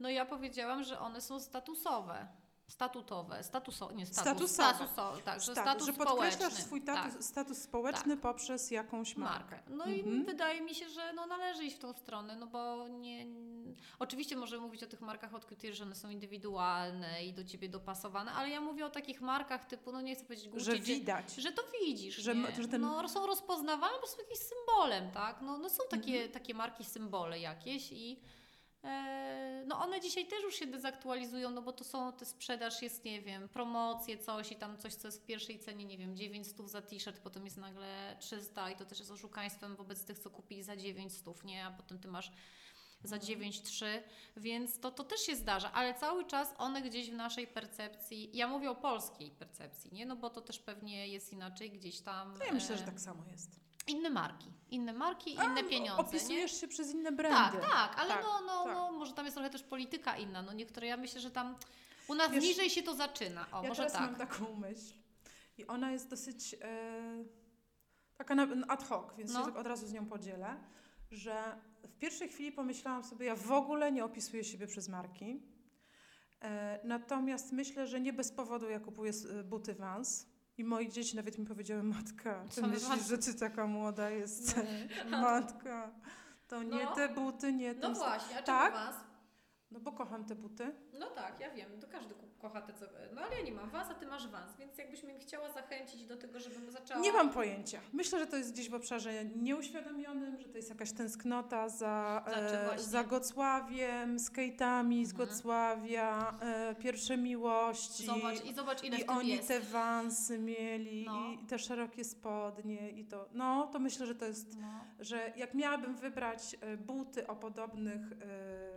[0.00, 2.28] No ja powiedziałam, że one są statusowe.
[2.68, 4.74] Statutowe, statuso, nie status, Statusowe.
[4.74, 7.12] statuso, tak, że Status, status że podkreślasz swój tak.
[7.20, 9.50] status, społeczny poprzez jakąś markę.
[9.56, 9.70] markę.
[9.70, 10.24] No i Mhm.
[10.24, 13.26] wydaje mi się, że no należy iść w tą stronę, no bo nie...
[13.98, 17.68] Oczywiście możemy mówić o tych markach od couture, że one są indywidualne i do Ciebie
[17.68, 21.34] dopasowane, ale ja mówię o takich markach typu, no nie chcę powiedzieć Gucci, Że widać.
[21.34, 22.62] że to widzisz, Że nie?
[22.62, 25.40] że ten- no, są rozpoznawalne, bo są jakimś symbolem, tak?
[25.42, 26.32] No, no są takie, Mhm.
[26.32, 28.20] takie marki, symbole jakieś i
[29.66, 33.22] no one dzisiaj też już się dezaktualizują, no bo to są, te sprzedaż jest, nie
[33.22, 36.82] wiem, promocje, coś i tam coś, co jest w pierwszej cenie, nie wiem, 900 za
[36.82, 40.76] t-shirt, potem jest nagle 300 i to też jest oszukaństwem wobec tych, co kupili za
[40.76, 41.66] 900, nie?
[41.66, 42.32] A potem Ty masz
[43.04, 43.40] za Mhm.
[43.40, 43.86] 9,3,
[44.36, 48.48] więc to, to też się zdarza, ale cały czas one gdzieś w naszej percepcji, ja
[48.48, 50.06] mówię o polskiej percepcji, nie?
[50.06, 52.38] No bo to też pewnie jest inaczej gdzieś tam.
[52.46, 53.60] Ja myślę, e, że tak samo jest.
[53.86, 56.08] Inne marki, inne marki, A, inne no, pieniądze, nie?
[56.08, 57.58] Opisujesz się przez inne brandy.
[57.58, 58.74] Tak, tak, ale Tak, no, no, tak.
[58.74, 61.56] no, może tam jest trochę też polityka inna, no niektóre, ja myślę, że tam
[62.08, 64.02] u nas Wiesz, niżej się to zaczyna, o, ja może teraz tak.
[64.02, 64.94] mam taką myśl
[65.58, 67.24] i ona jest dosyć e,
[68.16, 69.40] taka na, ad hoc, więc No.
[69.40, 70.56] się tak od razu z nią podzielę,
[71.10, 75.42] że w pierwszej chwili pomyślałam sobie, ja w ogóle nie opisuję siebie przez marki,
[76.40, 80.26] e, natomiast myślę, że nie bez powodu ja kupuję e, buty Vans
[80.58, 83.04] i moje dzieci nawet mi powiedziały, matka, ty myślisz, Vansy.
[83.08, 84.56] że ty taka młoda jest,
[85.10, 85.90] No, matka,
[86.48, 86.94] to nie No.
[86.94, 87.94] te buty, nie no ten...
[87.94, 88.72] właśnie, a Tak?
[88.74, 88.96] was?
[89.74, 90.72] No bo kocham te buty.
[90.98, 92.86] No tak, ja wiem, to każdy kocha te co...
[93.14, 96.06] No ale ja nie mam was, a ty masz was, więc jakbyś mnie chciała zachęcić
[96.06, 97.00] do tego, żebym zaczęła...
[97.00, 97.80] Nie mam pojęcia.
[97.92, 102.24] Myślę, że to jest gdzieś w obszarze nieuświadomionym, że to jest jakaś tęsknota za,
[102.74, 105.28] e, za Gocławiem, skate'ami z Mhm.
[105.28, 108.06] Gocławia, e, pierwsze miłości.
[108.06, 109.48] Zobacz, I zobacz ile I oni jest.
[109.48, 111.30] te wansy mieli No.
[111.32, 113.28] i te szerokie spodnie i to.
[113.32, 114.66] No, to myślę, że to jest, No.
[115.00, 118.73] że jak miałabym wybrać e, buty o podobnych, e,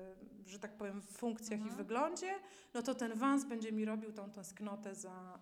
[0.47, 1.77] że tak powiem, funkcjach i Mhm.
[1.77, 2.35] wyglądzie,
[2.73, 5.39] no to ten wans będzie mi robił tą tęsknotę za,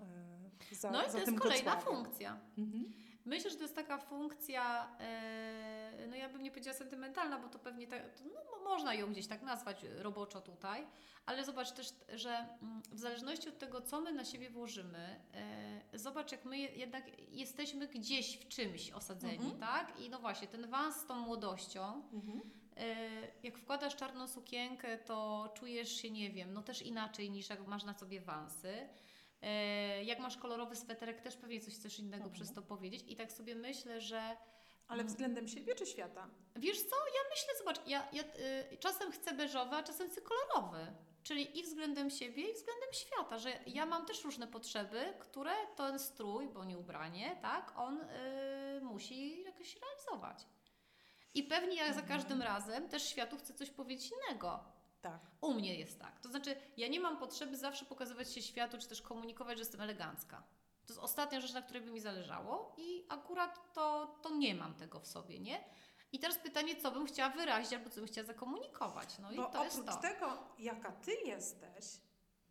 [0.72, 2.38] e, za, no i to jest kolejna funkcja.
[2.58, 2.94] Mhm.
[3.26, 7.60] Myślę, że to jest taka funkcja, e, no ja bym nie powiedziała sentymentalna, bo to
[7.60, 10.88] pewnie tak, no, mo- można ją gdzieś tak nazwać roboczo tutaj,
[11.26, 12.30] ale zobacz też, że
[12.62, 15.20] mm, w zależności od tego, co my na siebie włożymy,
[15.94, 19.60] e, zobacz, jak my je- jednak jesteśmy gdzieś w czymś osadzeni, Mhm.
[19.60, 20.00] tak?
[20.00, 22.42] I no właśnie, ten wans z tą młodością, Mhm.
[22.78, 22.96] E,
[23.44, 27.84] Jak wkładasz czarną sukienkę, to czujesz się, nie wiem, no też inaczej niż jak masz
[27.84, 28.90] na sobie wansy.
[29.42, 32.34] E, Jak masz kolorowy sweterek, też pewnie coś chcesz innego Mhm.
[32.34, 33.04] przez to powiedzieć.
[33.08, 34.38] I tak sobie myślę, że
[34.88, 36.30] Ale względem siebie czy świata?
[36.56, 38.24] wiesz co, ja myślę, zobacz, ja, ja
[38.74, 40.88] y, czasem chcę beżowy, a czasem chcę kolorowy.
[41.24, 46.00] Czyli i względem siebie, i względem świata, że ja mam też różne potrzeby, które ten
[46.00, 50.46] strój, bo nie ubranie, tak, on y, musi jakoś realizować.
[51.36, 52.08] I pewnie ja za Mhm.
[52.08, 54.64] każdym razem też światu chcę coś powiedzieć innego.
[55.02, 55.20] Tak.
[55.42, 56.20] U mnie jest tak.
[56.20, 59.82] To znaczy, ja nie mam potrzeby zawsze pokazywać się światu, czy też komunikować, że jestem
[59.82, 60.44] elegancka.
[60.86, 64.74] To jest ostatnia rzecz, na której by mi zależało i akurat to, to nie mam
[64.74, 65.64] tego w sobie, nie?
[66.12, 69.20] I teraz pytanie, co bym chciała wyrazić, albo co bym chciała zakomunikować.
[69.20, 70.02] No i Bo to jest oprócz to.
[70.02, 71.86] tego, jaka ty jesteś,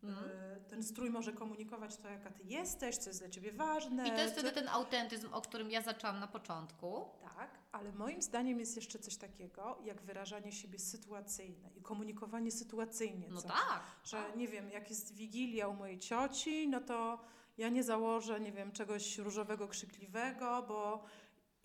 [0.09, 0.29] Mhm.
[0.57, 4.07] y, ten strój może komunikować to, jaka ty jesteś, co jest dla ciebie ważne.
[4.07, 7.05] I to jest co- wtedy ten autentyzm, o którym ja zaczęłam na początku.
[7.37, 13.27] Tak, ale moim zdaniem jest jeszcze coś takiego, jak wyrażanie siebie sytuacyjne i komunikowanie sytuacyjnie.
[13.29, 13.51] No coś.
[13.51, 13.81] tak.
[14.03, 14.35] Że tak.
[14.35, 17.19] nie wiem, jak jest wigilia u mojej cioci, no to
[17.57, 21.03] ja nie założę, nie wiem, czegoś różowego, krzykliwego, bo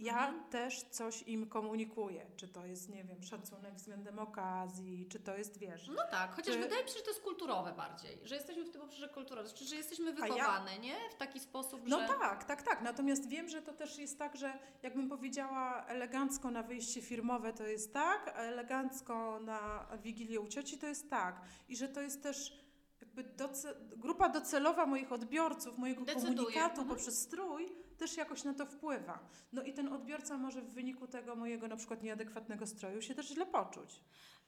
[0.01, 0.51] ja Mhm.
[0.51, 2.27] też coś im komunikuję.
[2.37, 6.55] Czy to jest, nie wiem, szacunek względem okazji, czy to jest, wiesz, No tak, chociaż
[6.55, 9.53] Czy- wydaje mi się, że to jest kulturowe bardziej, że jesteśmy w tym obszarze kulturowym,
[9.55, 10.97] czy że jesteśmy A ja- wychowane, nie?
[11.11, 12.07] W taki sposób, No że...
[12.09, 12.83] tak, tak, tak.
[12.83, 17.67] Natomiast wiem, że to też jest tak, że jakbym powiedziała elegancko na wyjście firmowe to
[17.67, 21.41] jest tak, a elegancko na Wigilię u cioci to jest tak.
[21.69, 22.61] I że to jest też
[23.01, 26.89] jakby doce- grupa docelowa moich odbiorców, mojego Decyduje, komunikatu mhm.
[26.89, 29.19] poprzez strój też jakoś na to wpływa.
[29.53, 33.29] No i ten odbiorca może w wyniku tego mojego na przykład nieadekwatnego stroju się też
[33.29, 34.01] źle poczuć.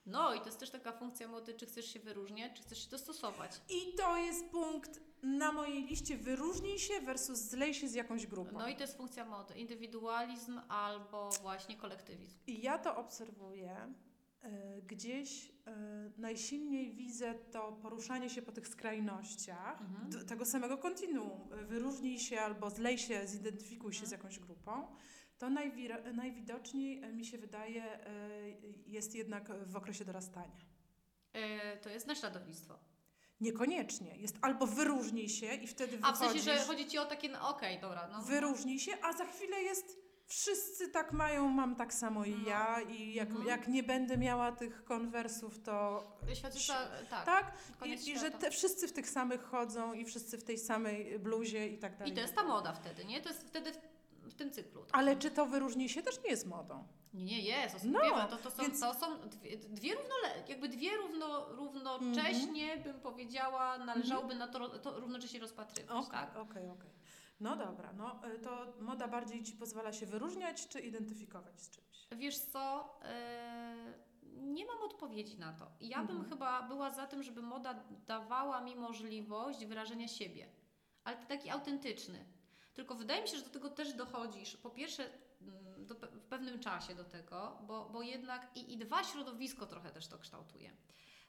[0.06, 2.90] No i to jest też taka funkcja mody, czy chcesz się wyróżniać, czy chcesz się
[2.90, 3.60] dostosować.
[3.68, 8.58] I to jest punkt na mojej liście wyróżnij się versus zlej się z jakąś grupą.
[8.58, 9.54] No i to jest funkcja mody.
[9.54, 12.38] Indywidualizm albo właśnie kolektywizm.
[12.46, 13.94] I ja to obserwuję.
[14.44, 15.52] Y, Gdzieś y,
[16.18, 20.26] najsilniej widzę to poruszanie się po tych skrajnościach Mhm.
[20.26, 21.52] tego samego kontinuum.
[21.52, 24.20] Y, Wyróżnij się albo zlej się, zidentyfikuj się z Mhm.
[24.20, 24.86] jakąś grupą.
[25.38, 25.50] To
[26.14, 27.98] najwidoczniej mi się wydaje
[28.86, 30.56] jest jednak w okresie dorastania.
[31.32, 32.78] E, to jest naśladownictwo.
[33.40, 34.16] Niekoniecznie.
[34.16, 37.28] Jest albo wyróżnij się i wtedy A w sensie, wychodzisz, że chodzi Ci o takie,
[37.28, 38.08] no okej, dobra.
[38.12, 39.98] No, wyróżnij się, a za chwilę jest
[40.36, 42.48] wszyscy tak mają, mam tak samo i No.
[42.48, 43.46] ja i jak, Mhm.
[43.48, 46.54] jak nie będę miała tych konwersów, to Świat
[47.10, 47.24] ta, tak.
[47.26, 51.18] tak, i, i że te, wszyscy w tych samych chodzą i wszyscy w tej samej
[51.18, 52.12] bluzie i tak dalej.
[52.12, 53.20] I to jest ta moda wtedy, nie?
[53.20, 53.78] To jest wtedy w,
[54.30, 54.84] w tym cyklu.
[54.92, 56.84] Ale czy to wyróżnij się też nie jest modą?
[57.14, 60.68] Nie, nie, jest, No, no, to, to, są, więc- to są dwie, dwie równole, jakby
[60.68, 66.36] dwie równo, równocześnie, bym powiedziała, należałoby na to, to równocześnie rozpatrywać, Okej, tak?
[66.36, 66.90] okej, okej.
[67.42, 72.06] No dobra, no y, to moda bardziej ci pozwala się wyróżniać czy identyfikować z czymś?
[72.16, 73.94] Wiesz co, e,
[74.32, 75.66] nie mam odpowiedzi na to.
[75.80, 76.28] Ja bym Mhm.
[76.30, 80.48] chyba była za tym, żeby moda dawała mi możliwość wyrażenia siebie,
[81.04, 82.24] ale taki autentyczny.
[82.74, 84.56] Tylko wydaje mi się, że do tego też dochodzisz.
[84.56, 89.04] Po pierwsze, mm, do, w pewnym czasie do tego, bo, bo jednak i, i dwa
[89.04, 90.70] środowisko trochę też to kształtuje.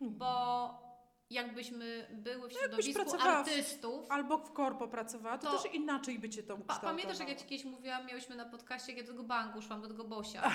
[0.02, 0.18] Mhm.
[0.18, 0.93] Bo
[1.30, 5.74] jakbyśmy były w jakbyś środowisku pracowała w- artystów, Albo w korpo pracowała, to, To- też
[5.74, 6.92] inaczej by cię to Pa, ukształtowało.
[6.98, 9.82] pamiętasz, jak ja Ci kiedyś mówiłam, miałyśmy na podcaście, jak ja do tego banku szłam,
[9.82, 10.52] do tego Bosia.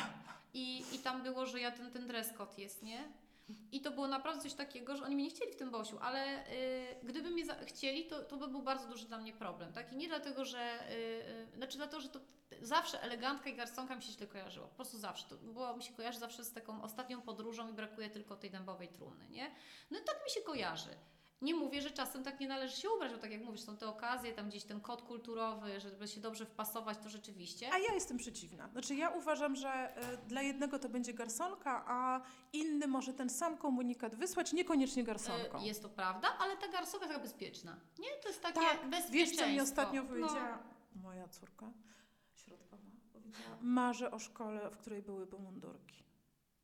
[0.55, 3.05] I, I tam było, że ja ten, ten dress code jest, nie?
[3.73, 6.51] I to było naprawdę coś takiego, że oni mnie nie chcieli w tym Bosiu, ale
[6.53, 9.73] y, gdyby mnie chcieli, to, to by był bardzo duży dla mnie problem.
[9.73, 9.93] Tak?
[9.93, 10.91] I nie dlatego, że.
[10.91, 10.95] Y,
[11.55, 12.21] y, znaczy, dlatego, że to
[12.61, 14.69] zawsze elegantka i garsonka mi się źle kojarzyło.
[14.69, 15.29] Po prostu zawsze.
[15.29, 18.89] To było, mi się kojarzy zawsze z taką ostatnią podróżą i brakuje tylko tej dębowej
[18.89, 19.55] trumny, nie?
[19.91, 20.91] No i tak mi się kojarzy.
[21.43, 23.89] Nie mówię, że czasem tak nie należy się ubrać, bo tak jak mówisz, są te
[23.89, 27.73] okazje, tam gdzieś ten kod kulturowy, żeby się dobrze wpasować, to rzeczywiście.
[27.73, 28.69] A ja jestem przeciwna.
[28.69, 32.21] Znaczy ja uważam, że y, dla jednego to będzie garsonka, a
[32.53, 35.63] inny może ten sam komunikat wysłać, niekoniecznie garsonką.
[35.63, 37.77] Y, Jest to prawda, ale ta garsonka jest taka bezpieczna.
[37.99, 38.09] Nie?
[38.23, 39.13] To jest takie tak, bezpieczeństwo.
[39.13, 40.09] wiesz co mi ostatnio No.
[40.09, 40.59] powiedziała
[41.03, 41.71] moja córka
[42.35, 42.83] środkowa?
[43.13, 46.05] Powiedziała, marzę o szkole, w której byłyby mundurki.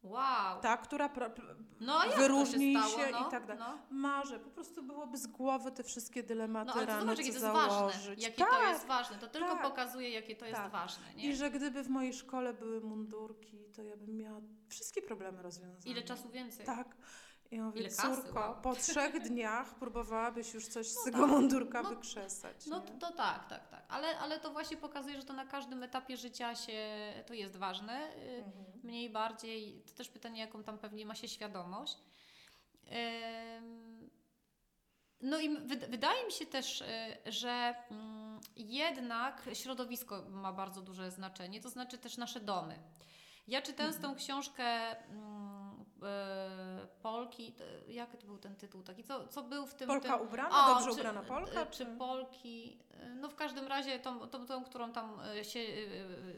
[0.04, 0.60] Wow.
[0.60, 2.98] Ta, która pra, pr- No jak to się, stało?
[3.04, 3.62] się no, i tak dalej.
[3.68, 3.78] No.
[3.90, 7.38] marzę, po prostu byłoby z głowy te wszystkie dylematy No ale rano, zobacz, jakie to
[7.38, 7.96] jest założyć.
[7.96, 8.14] ważne.
[8.14, 8.50] Jakie tak.
[8.50, 9.18] to jest ważne.
[9.18, 9.62] To tylko tak.
[9.62, 10.72] pokazuje, jakie to jest Tak.
[10.72, 11.14] ważne.
[11.14, 11.28] Nie?
[11.28, 15.84] I że gdyby w mojej szkole były mundurki, to ja bym miała wszystkie problemy rozwiązane.
[15.84, 16.66] Ile czasu więcej?
[16.66, 16.96] Tak.
[17.50, 21.28] I Ile kasy, córko, po trzech dniach próbowałabyś już coś z No tego tak.
[21.30, 22.66] mundurka No- wykrzesać.
[22.66, 23.84] No to, to tak, tak, tak.
[23.88, 28.14] Ale, ale to właśnie pokazuje, że to na każdym etapie życia się to jest ważne.
[28.16, 28.64] y, Mhm.
[28.82, 29.82] Mniej, bardziej.
[29.86, 31.98] To też pytanie, jaką tam pewnie ma się świadomość.
[35.20, 36.86] No i wyd- wydaje mi się też, y,
[37.32, 42.78] że mm, jednak środowisko ma bardzo duże znaczenie, to znaczy też nasze domy.
[43.48, 44.14] Ja czytając Mhm.
[44.14, 44.64] tą książkę
[45.08, 45.53] mm,
[47.02, 49.88] Polki, to- jak to był ten tytuł taki, co, co był w tym...
[49.88, 51.62] Polka tym, ubrana, o, dobrze czy- ubrana Polka?
[51.62, 52.78] y, Czy Polki,
[53.20, 55.60] no w każdym razie tą, tą, tą którą tam się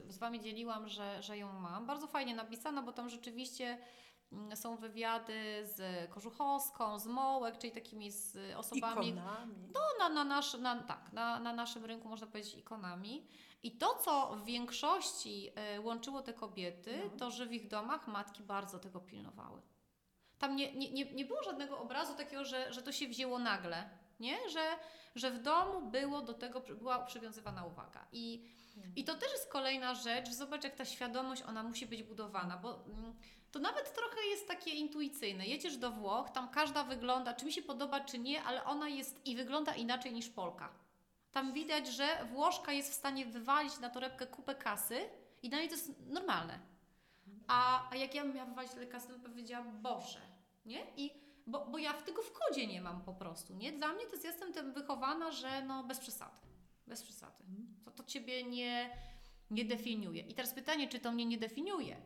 [0.08, 1.86] z Wami dzieliłam, że, że ją mam.
[1.86, 3.78] Bardzo fajnie napisana, bo tam rzeczywiście
[4.54, 9.54] są wywiady z Kożuchowską, z Mołek, czyli takimi z osobami, Ikonami.
[9.74, 13.26] no, na, na, nasz, na, tak, na, na naszym rynku można powiedzieć ikonami.
[13.62, 17.18] I to, co w większości e, łączyło te kobiety, No.
[17.18, 19.62] to że w ich domach matki bardzo tego pilnowały.
[20.38, 23.90] Tam nie, nie, nie, nie było żadnego obrazu takiego, że, że to się wzięło nagle,
[24.20, 24.50] nie?
[24.50, 24.76] Że,
[25.14, 28.06] że w domu było do tego, była przywiązywana uwaga.
[28.12, 28.48] I,
[28.96, 32.84] I to też jest kolejna rzecz, zobacz jak ta świadomość, ona musi być budowana, bo
[32.84, 33.14] mm,
[33.56, 35.46] to nawet trochę jest takie intuicyjne.
[35.46, 39.26] Jedziesz do Włoch, tam każda wygląda, czy mi się podoba, czy nie, ale ona jest
[39.26, 40.72] i wygląda inaczej niż Polka.
[41.32, 44.98] Tam widać, że Włoszka jest w stanie wywalić na torebkę kupę kasy
[45.42, 46.58] i dla niej to jest normalne.
[47.46, 50.20] A, a jak ja bym miała wywalić tyle kasy, to bym powiedziała, Boże,
[50.66, 50.86] nie?
[50.96, 51.10] I,
[51.46, 53.72] bo, bo ja w tego w kodzie nie mam po prostu, nie?
[53.72, 56.46] Dla mnie to jest, jestem tym wychowana, że no bez przesady.
[56.86, 57.44] Bez przesady.
[57.84, 58.90] To, to Ciebie nie,
[59.50, 60.22] nie definiuje.
[60.22, 61.96] I teraz pytanie, czy to mnie nie definiuje?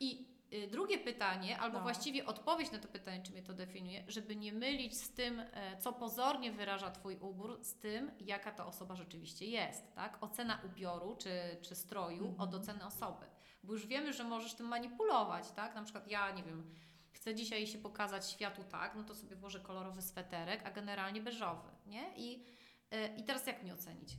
[0.00, 0.33] I
[0.70, 1.82] drugie pytanie, albo No.
[1.82, 5.76] właściwie odpowiedź na to pytanie, czy mnie to definiuje, żeby nie mylić z tym, e,
[5.78, 9.94] co pozornie wyraża Twój ubór, z tym, jaka ta osoba rzeczywiście jest.
[9.94, 10.18] Tak?
[10.20, 11.30] Ocena ubioru czy,
[11.62, 12.40] czy stroju Mhm.
[12.40, 13.26] od oceny osoby.
[13.62, 15.50] Bo już wiemy, że możesz tym manipulować.
[15.52, 15.74] Tak?
[15.74, 16.74] Na przykład ja, nie wiem,
[17.12, 21.68] chcę dzisiaj się pokazać światu tak, no to sobie włożę kolorowy sweterek, a generalnie beżowy.
[21.86, 22.12] Nie?
[22.16, 22.44] I,
[22.90, 24.16] e, I teraz jak mnie ocenić?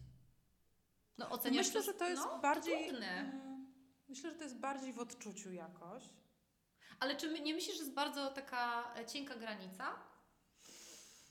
[1.18, 2.88] No oceniasz Myślę, przez- że to jest no, bardziej.
[2.90, 3.08] Trudne.
[3.20, 3.56] mm,
[4.10, 6.04] Myślę, że to jest bardziej w odczuciu jakoś.
[7.00, 9.96] Ale czy nie myślisz, że jest bardzo taka e, cienka granica?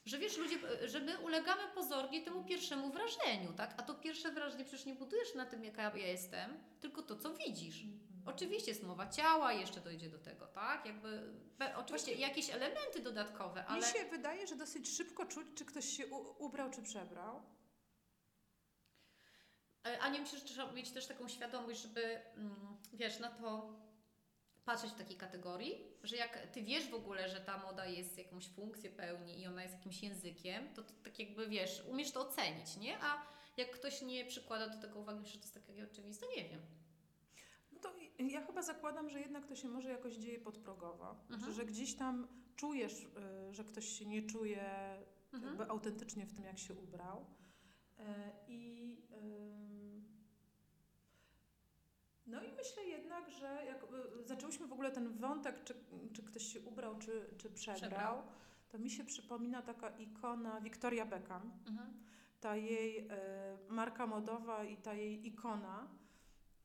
[0.07, 3.75] Że wiesz, ludzie, e, że my ulegamy pozornie temu pierwszemu wrażeniu, tak?
[3.77, 7.35] A to pierwsze wrażenie przecież nie budujesz na tym, jaka ja jestem, tylko to, co
[7.35, 7.83] widzisz.
[8.27, 10.87] Oczywiście jest mowa ciała, jeszcze dojdzie do tego, tak?
[10.87, 11.35] Jakby,
[11.77, 13.87] oczywiście jakieś elementy dodatkowe, ale...
[13.87, 17.43] Mi się wydaje, że dosyć szybko czuć, czy ktoś się u- ubrał, czy przebrał.
[19.87, 23.73] E, A nie myślę, że trzeba mieć też taką świadomość, żeby, mm, wiesz, na to
[24.65, 28.49] patrzeć w takiej kategorii, że jak ty wiesz w ogóle, że ta moda jest jakąś
[28.49, 32.77] funkcję pełni i ona jest jakimś językiem, to, to tak jakby wiesz, umiesz to ocenić,
[32.77, 32.99] nie?
[33.03, 36.61] A jak ktoś nie przykłada do tego uwagi, że to jest takie oczywiste, nie wiem.
[37.73, 41.17] No to ja chyba zakładam, że jednak to się może jakoś dzieje podprogowo.
[41.31, 41.41] Mhm.
[41.45, 44.65] Że, że gdzieś tam czujesz, y, że ktoś się nie czuje
[45.33, 45.71] Mhm.
[45.71, 47.27] autentycznie w tym, jak się ubrał.
[47.99, 48.03] Y,
[48.49, 48.97] I
[52.27, 55.75] no i myślę jednak, że jak y, zaczęłyśmy w ogóle ten wątek, czy,
[56.12, 58.22] czy ktoś się ubrał, czy, czy przebrał, Przebrał.
[58.68, 61.53] to mi się przypomina taka ikona Victoria Beckham.
[61.68, 61.93] Mhm.
[62.41, 65.89] ta jej e, marka modowa i ta jej ikona,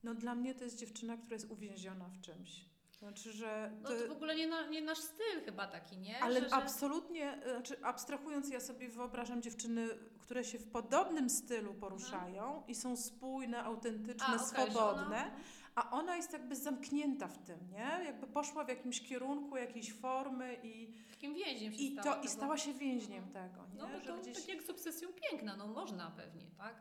[0.03, 2.65] no dla mnie to jest dziewczyna, która jest uwięziona w czymś.
[2.99, 6.19] Znaczy, że No to, w ogóle nie, na, nie nasz styl chyba taki, nie?
[6.23, 9.87] ale że, absolutnie, e, znaczy abstrahując, ja sobie wyobrażam dziewczyny,
[10.29, 15.31] które się w podobnym stylu poruszają i są spójne, autentyczne, A, że swobodne, Ona...
[15.75, 18.05] a ona jest jakby zamknięta w tym, nie?
[18.05, 22.15] Jakby poszła w jakimś kierunku, jakiejś formy i, Takim więźniem się i, stała.
[22.15, 23.79] to, i stała się więźniem tego, nie?
[23.79, 26.75] No bo Że to gdzieś- tak jak z obsesją piękna, no można pewnie, tak?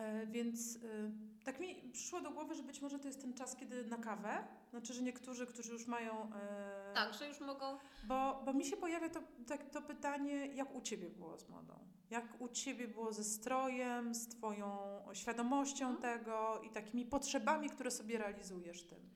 [0.00, 1.12] E, Więc y,
[1.44, 4.44] tak mi przyszło do głowy, że być może to jest ten czas, kiedy na kawę.
[4.70, 6.32] Znaczy, że niektórzy, którzy już mają.
[6.34, 10.74] e, Tak, że już mogą Bo, bo mi się pojawia to, tak, to pytanie, jak
[10.74, 11.74] u ciebie było z modą?
[12.10, 14.78] Jak u ciebie było ze strojem, z twoją
[15.12, 16.02] świadomością Mhm.
[16.20, 19.10] tego i takimi potrzebami, które sobie realizujesz tym?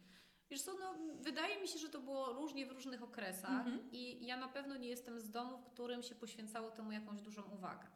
[0.50, 3.78] Wiesz co, no, wydaje mi się, że to było różnie w różnych okresach Mhm.
[3.92, 7.42] i ja na pewno nie jestem z domu, w którym się poświęcało temu jakąś dużą
[7.42, 7.86] uwagę.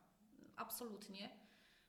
[0.56, 1.30] Absolutnie.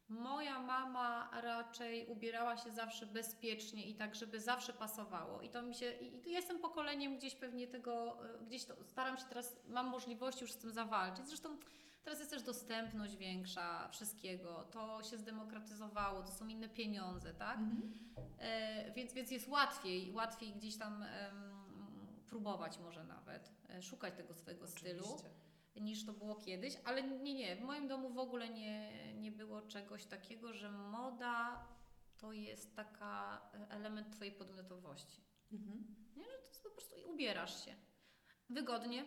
[0.10, 5.42] Moja mama raczej ubierała się zawsze bezpiecznie i tak, żeby zawsze pasowało.
[5.42, 9.24] I to mi się, i jestem pokoleniem gdzieś pewnie tego, e, gdzieś to, staram się
[9.30, 11.28] teraz, mam możliwość już z tym zawalczyć.
[11.28, 11.58] Zresztą
[12.04, 14.64] teraz jest też dostępność większa wszystkiego.
[14.72, 17.60] To się zdemokratyzowało, to są inne pieniądze, tak?
[18.40, 21.50] E, więc, więc jest łatwiej, łatwiej gdzieś tam em,
[22.28, 25.49] próbować może nawet, e, szukać tego swojego stylu, Oczywiście.
[25.80, 29.62] Niż to było kiedyś, ale nie, nie, w moim domu w ogóle nie, nie było
[29.62, 31.68] czegoś takiego, że moda
[32.18, 35.22] to jest taka e, element Twojej podmiotowości.
[35.52, 35.96] Mhm.
[36.16, 37.76] Nie, że to jest po prostu ubierasz się
[38.50, 39.06] wygodnie,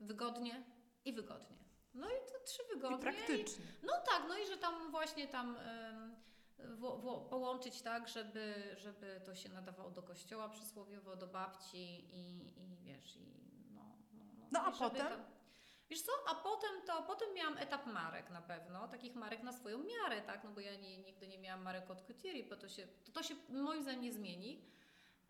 [0.00, 0.64] wygodnie
[1.04, 1.58] i wygodnie.
[1.94, 2.96] No i to trzy wygodnie.
[2.96, 3.64] I praktycznie.
[3.82, 6.16] No tak, no i że tam właśnie tam em,
[6.76, 12.52] wo, wo, połączyć tak, żeby, żeby to się nadawało do kościoła przysłowiowo, do babci i,
[12.62, 13.80] i wiesz, i no,
[14.12, 15.08] no, no, No a i potem?
[15.08, 15.20] Tam,
[15.92, 19.78] wiesz co, a potem to, potem miałam etap marek na pewno, takich marek na swoją
[19.78, 22.86] miarę, tak, no bo ja nie, nigdy nie miałam marek od couture, bo to się,
[23.04, 24.64] to, to się moim zdaniem nie zmieni.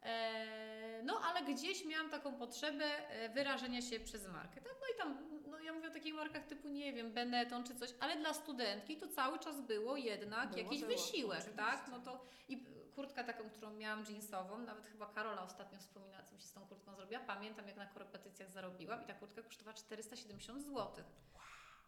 [0.03, 4.61] E, No, ale gdzieś miałam taką potrzebę e, wyrażenia się przez markę.
[4.61, 4.75] Tak?
[4.81, 7.91] No i tam, no ja mówię o takich markach typu, nie wiem, Benetton czy coś,
[8.01, 11.57] ale dla studentki to cały czas było jednak Było, jakiś było, wysiłek, oczywiście.
[11.63, 11.89] tak?
[11.91, 12.57] No to i
[12.95, 16.67] kurtka taką, którą miałam jeansową, nawet chyba Karola ostatnio wspominała, co mi się z tą
[16.67, 17.21] kurtką zrobiła.
[17.21, 21.05] Pamiętam, jak na korepetycjach zarobiłam i ta kurtka kosztowała 470 zł.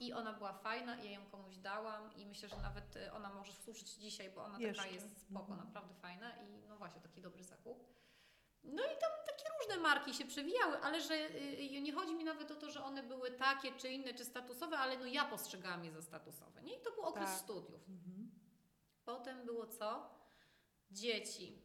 [0.00, 3.28] I ona była fajna i ja ją komuś dałam i myślę, że nawet e, ona
[3.34, 4.82] może służyć dzisiaj, bo ona Jeszcze.
[4.82, 5.58] taka jest spoko, Mhm.
[5.68, 7.84] naprawdę fajna i no właśnie, taki dobry zakup.
[8.64, 12.50] No i tam takie różne marki się przewijały, ale że y, nie chodzi mi nawet
[12.50, 15.92] o to, że one były takie czy inne, czy statusowe, ale no ja postrzegałam je
[15.92, 16.74] za statusowe, nie?
[16.78, 17.38] I to był okres Tak.
[17.38, 17.88] studiów.
[17.88, 18.30] Mhm.
[19.04, 20.10] Potem było co?
[20.94, 21.58] Dzieci.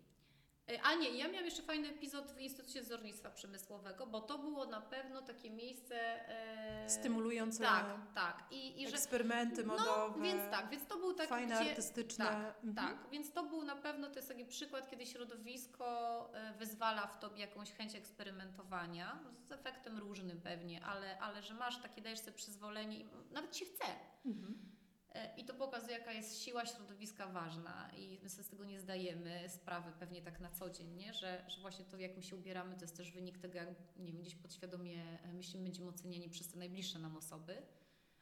[0.72, 4.66] Y, A nie, ja miałam jeszcze fajny epizod w Instytucie Wzornictwa Przemysłowego, bo to było
[4.66, 5.96] na pewno takie miejsce...
[6.30, 8.44] E, Stymulujące Tak, tak.
[8.52, 10.22] I, i że eksperymenty no, modowe.
[10.24, 12.26] więc tak, więc to był taki, Fajne, gdzie, artystyczne.
[12.26, 12.76] tak, Mhm.
[12.76, 15.86] tak, więc to był na pewno, to jest taki przykład, kiedy środowisko
[16.34, 21.82] e, wyzwala w tobie jakąś chęć eksperymentowania, z efektem różnym pewnie, ale, ale że masz
[21.82, 23.86] takie, dajesz sobie przyzwolenie i nawet ci chce.
[24.26, 24.79] Mhm.
[25.20, 28.80] E, I to pokazuje, jaka jest siła środowiska ważna i my sobie z tego nie
[28.80, 31.14] zdajemy sprawy pewnie tak na co dzień, nie?
[31.14, 34.12] Że, że właśnie to, jak my się ubieramy, to jest też wynik tego, jak nie
[34.12, 37.62] wiem, gdzieś podświadomie e, myślimy, będziemy oceniani przez te najbliższe nam osoby,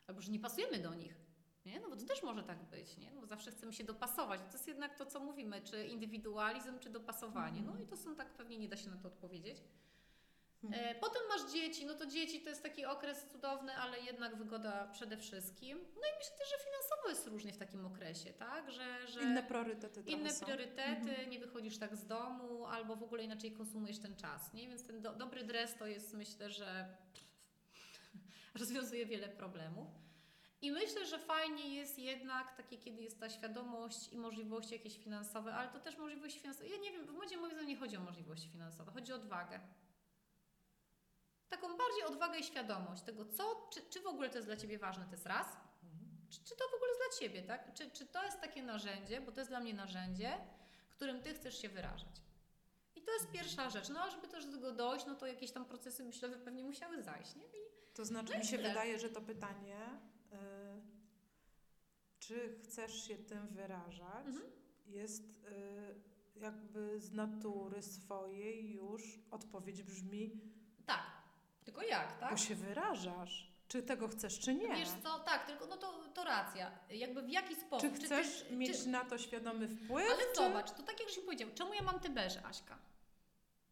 [0.07, 1.15] albo że nie pasujemy do nich.
[1.65, 1.79] Nie?
[1.79, 3.11] No bo to też może tak być, nie?
[3.11, 4.41] No bo zawsze chcemy się dopasować.
[4.41, 7.61] To jest jednak to, co mówimy, czy indywidualizm, czy dopasowanie.
[7.61, 9.63] No i to są tak, pewnie nie da się na to odpowiedzieć.
[10.63, 10.85] Mhm.
[10.85, 14.87] E, Potem masz dzieci, no to dzieci to jest taki okres cudowny, ale jednak wygoda
[14.87, 15.77] przede wszystkim.
[15.77, 18.71] No i myślę też, że finansowo jest różnie w takim okresie, tak?
[18.71, 20.45] Że, że Inne priorytety inne są.
[20.45, 21.29] priorytety, Mhm.
[21.29, 24.67] nie wychodzisz tak z domu, albo w ogóle inaczej konsumujesz ten czas, nie?
[24.67, 26.87] Więc ten do, dobry dres to jest, myślę, że
[28.59, 29.87] rozwiązuje wiele problemów.
[30.61, 35.53] I myślę, że fajnie jest jednak takie, kiedy jest ta świadomość i możliwości jakieś finansowe,
[35.53, 36.67] ale to też możliwości finansowe.
[36.69, 39.59] Ja nie wiem, w modzie moim zdaniem nie chodzi o możliwości finansowe, chodzi o odwagę.
[41.49, 44.79] Taką bardziej odwagę i świadomość tego, co, czy, czy w ogóle to jest dla Ciebie
[44.79, 45.47] ważne, to jest raz,
[46.29, 47.73] czy, czy to w ogóle jest dla Ciebie, tak?
[47.73, 50.37] Czy, czy to jest takie narzędzie, bo to jest dla mnie narzędzie,
[50.89, 52.21] którym Ty chcesz się wyrażać.
[52.95, 53.89] I to jest pierwsza rzecz.
[53.89, 57.03] No a żeby też do tego dojść, no to jakieś tam procesy myślowe pewnie musiały
[57.03, 57.43] zajść, nie?
[57.45, 58.69] I To znaczy, No mi się tyle.
[58.69, 59.77] wydaje, że to pytanie,
[60.33, 60.37] y,
[62.19, 64.51] czy chcesz się tym wyrażać, Mhm.
[64.87, 70.41] jest y, jakby z natury swojej już odpowiedź brzmi,
[71.67, 72.31] tylko jak, tak?
[72.31, 73.51] bo się wyrażasz.
[73.67, 74.75] Czy tego chcesz, czy nie?
[74.75, 76.71] Wiesz co, tak, tylko no to, to racja.
[76.89, 77.95] Jakby w jaki czy sposób?
[77.95, 80.07] chcesz ty, mieć Czy, na to świadomy wpływ?
[80.11, 80.35] ale czy...
[80.35, 82.77] zobacz, to tak jak się powiedział, czemu ja mam te beże, Aśka?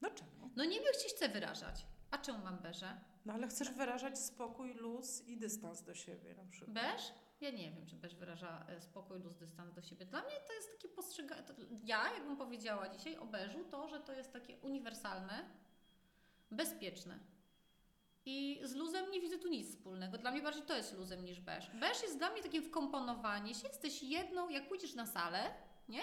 [0.02, 0.50] No czemu?
[0.56, 1.86] No niby ci chcę wyrażać.
[2.12, 2.98] A czemu mam beże?
[3.26, 6.74] No ale chcesz wyrażać spokój, luz i dystans do siebie na przykład.
[6.74, 7.14] Beż?
[7.42, 10.06] Ja nie wiem, czy beż wyraża e, spokój, luz, dystans do siebie.
[10.06, 11.44] Dla mnie to jest takie postrzeganie.
[11.84, 15.50] Ja, jakbym powiedziała dzisiaj o beżu, to, że to jest takie uniwersalne,
[16.52, 17.20] bezpieczne.
[18.26, 20.18] I z luzem nie widzę tu nic wspólnego.
[20.18, 21.70] Dla mnie bardziej to jest luzem niż beż.
[21.80, 23.68] Beż jest dla mnie takie wkomponowanie się.
[23.68, 25.54] Jesteś jedną, jak pójdziesz na salę,
[25.90, 26.02] nie?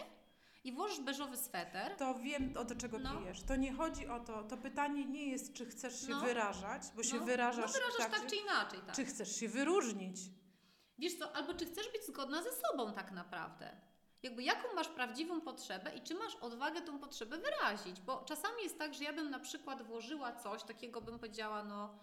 [0.65, 1.97] I włożysz beżowy sweter.
[1.97, 3.17] To wiem, o do czego No.
[3.19, 3.43] pijesz.
[3.43, 4.43] To nie chodzi o to.
[4.45, 6.21] To pytanie nie jest, czy chcesz się No.
[6.21, 8.97] wyrażać, bo się no, wyrażasz, no wyrażasz tak, czy, czy inaczej, tak.
[8.97, 10.17] czy chcesz się wyróżnić.
[10.99, 13.77] Wiesz co, albo czy chcesz być zgodna ze sobą tak naprawdę.
[14.23, 18.01] Jakby jaką masz prawdziwą potrzebę i czy masz odwagę tą potrzebę wyrazić.
[18.01, 21.99] Bo czasami jest tak, że ja bym na przykład włożyła coś takiego, bym powiedziała, no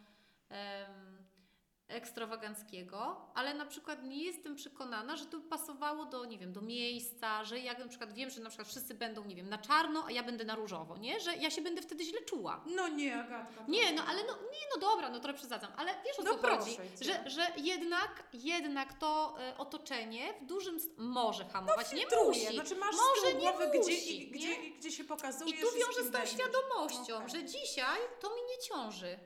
[1.87, 6.61] ekstrawaganckiego, ale na przykład nie jestem przekonana, że to by pasowało do, nie wiem, do
[6.61, 10.03] miejsca, że jak na przykład wiem, że na przykład wszyscy będą, nie wiem, na czarno,
[10.07, 11.19] a ja będę na różowo, nie?
[11.19, 12.63] Że ja się będę wtedy źle czuła.
[12.75, 13.63] No nie, Agatka.
[13.67, 16.47] Nie, no ale no, nie, no dobra, no trochę przesadzam, ale wiesz o No co
[16.57, 16.83] chodzi, cię.
[17.05, 22.25] że, że jednak, jednak to e, otoczenie w dużym może hamować, nie Filtruje.
[22.43, 22.53] musi.
[22.55, 24.71] Znaczy masz Może nie głowy, gdzie, musi, i- gdzie, nie?
[24.71, 27.29] gdzie się pokazujesz I tu wiąże z tą świadomością, Okej.
[27.29, 29.19] że dzisiaj to mi nie ciąży.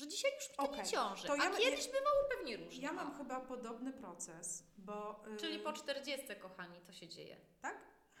[0.00, 2.82] Że dzisiaj już mi to nie ciąży, To a ja- kiedyś bywało pewnie różnie.
[2.84, 3.04] Ja no.
[3.04, 5.24] mam chyba podobny proces, bo...
[5.34, 7.36] y, Czyli po 40, kochani, to się dzieje.
[7.62, 7.76] Tak?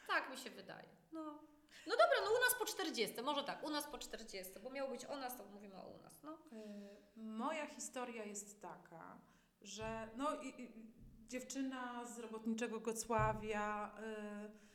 [0.08, 0.88] Tak mi się wydaje.
[1.12, 1.22] No.
[1.86, 4.90] No dobra, no u nas po 40, może tak, u nas po 40, bo miało
[4.90, 6.22] być o nas, to mówimy o u nas.
[6.22, 6.32] No.
[6.32, 6.38] Y,
[7.16, 9.18] Moja historia jest taka,
[9.62, 10.72] że no, i, i,
[11.28, 13.94] dziewczyna z robotniczego Gocławia,
[14.46, 14.69] y,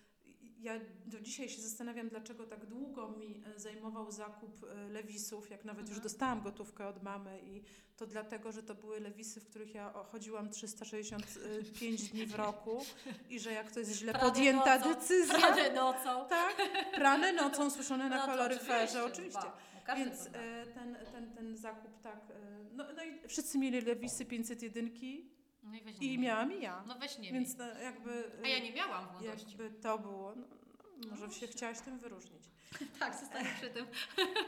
[0.66, 5.66] ja do dzisiaj się zastanawiam, dlaczego tak długo mi e, zajmował zakup e, lewisów, jak
[5.66, 6.04] nawet już Mhm.
[6.04, 7.62] dostałam gotówkę od mamy i
[7.98, 12.86] to dlatego, że to były lewisy, w których ja chodziłam 365 dni w roku
[13.30, 14.94] i że jak to jest źle Prane podjęta nocą.
[14.94, 16.26] decyzja, Prane nocą.
[16.30, 16.56] tak,
[16.96, 19.40] prane nocą, suszone na No koloryferze, oczywiście.
[19.40, 19.58] Ba,
[19.88, 22.20] no Więc e, ten, ten, ten zakup tak,
[22.74, 24.92] no, no i wszyscy mieli lewisy 501
[25.66, 26.84] No i weź nie i miałam i ja.
[26.88, 28.32] No weź nie Więc no, jakby...
[28.44, 29.48] A ja nie miałam w młodości.
[29.50, 30.48] Jakby to było, no,
[30.98, 32.44] no, może się chciałaś tym wyróżnić.
[33.00, 33.86] Tak, zostaję przy tym.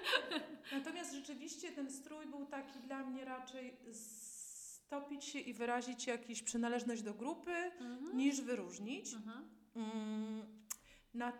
[0.80, 7.02] Natomiast rzeczywiście ten strój był taki dla mnie raczej stopić się i wyrazić jakąś przynależność
[7.02, 8.18] do grupy, Mhm.
[8.18, 9.14] niż wyróżnić.
[9.14, 9.50] Mhm.
[9.76, 10.66] Mm,
[11.14, 11.34] na,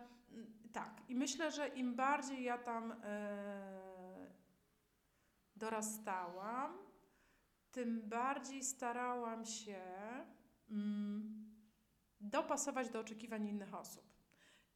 [0.74, 4.32] tak, i myślę, że im bardziej ja tam e,
[5.56, 6.78] dorastałam,
[7.72, 9.82] tym bardziej starałam się
[10.70, 11.48] mm,
[12.20, 14.04] dopasować do oczekiwań innych osób.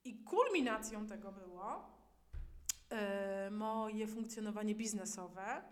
[0.04, 1.98] I kulminacją tego było
[2.90, 5.64] e, moje funkcjonowanie biznesowe,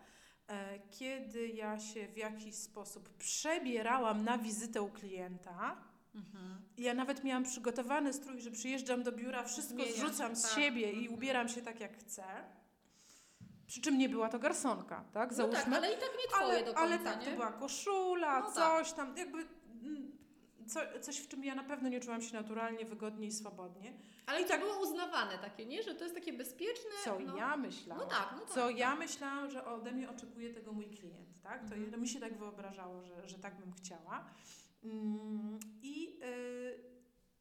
[0.47, 5.77] e, kiedy ja się w jakiś sposób przebierałam na wizytę u klienta.
[6.15, 6.61] Mhm.
[6.77, 10.51] Ja nawet miałam przygotowany strój, że przyjeżdżam do biura, wszystko Zmieniasz, zrzucam z tak.
[10.51, 11.13] siebie i Mhm.
[11.13, 12.23] ubieram się tak jak chcę.
[13.69, 15.29] Przy czym nie była to garsonka, tak?
[15.29, 15.63] No Załóżmy.
[15.63, 17.25] tak, ale i tak nie twoje ale, do końca, ale tak, nie?
[17.25, 19.37] to była koszula, No coś tam, jakby
[19.83, 20.11] mm,
[20.67, 23.93] co, coś, w czym ja na pewno nie czułam się naturalnie, wygodnie i swobodnie.
[24.25, 25.83] Ale i to tak- było uznawane takie, nie?
[25.83, 26.91] Że to jest takie bezpieczne.
[27.03, 27.37] Co no.
[27.37, 28.03] ja myślałam.
[28.03, 28.49] No tak, no tak.
[28.49, 28.77] Co tak.
[28.77, 31.69] ja myślałam, że ode mnie oczekuje tego mój klient, tak?
[31.69, 32.01] To Mhm.
[32.01, 34.25] mi się tak wyobrażało, że, że tak bym chciała.
[34.83, 36.83] Mm, I, y,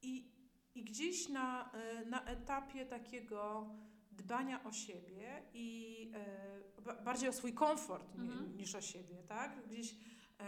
[0.03, 0.33] i,
[0.75, 1.71] i gdzieś na,
[2.03, 3.67] y, na etapie takiego
[4.19, 6.13] dbania o siebie i
[6.85, 8.57] ba- bardziej o swój komfort Mhm.
[8.57, 9.67] niż o siebie, tak?
[9.67, 9.95] Gdzieś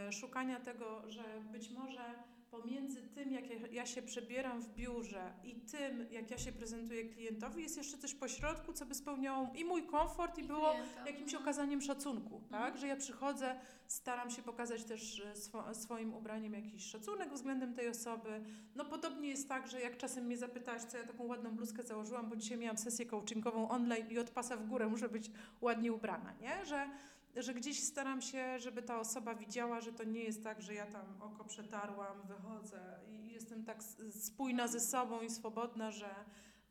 [0.09, 2.15] y, szukania tego, że być może
[2.51, 7.05] pomiędzy tym, jak ja, ja się przebieram w biurze i tym, jak ja się prezentuję
[7.05, 11.07] klientowi, jest jeszcze coś pośrodku, co by spełniało i mój komfort i, I było klienta.
[11.07, 11.43] jakimś Mhm.
[11.43, 12.61] okazaniem szacunku, tak?
[12.61, 12.79] Mhm.
[12.79, 17.89] Że ja przychodzę, staram się pokazać też e, swo, swoim ubraniem jakiś szacunek względem tej
[17.89, 18.45] osoby.
[18.75, 22.29] No podobnie jest tak, że jak czasem mnie zapytałaś, co ja taką ładną bluzkę założyłam,
[22.29, 25.31] bo dzisiaj miałam sesję coachingową online i od pasa w górę muszę być
[25.61, 26.67] ładnie ubrana, nie?
[26.67, 26.91] Że,
[27.37, 30.87] że gdzieś staram się, żeby ta osoba widziała, że to nie jest tak, że ja
[30.87, 36.15] tam oko przetarłam, wychodzę i jestem tak spójna ze sobą i swobodna, że,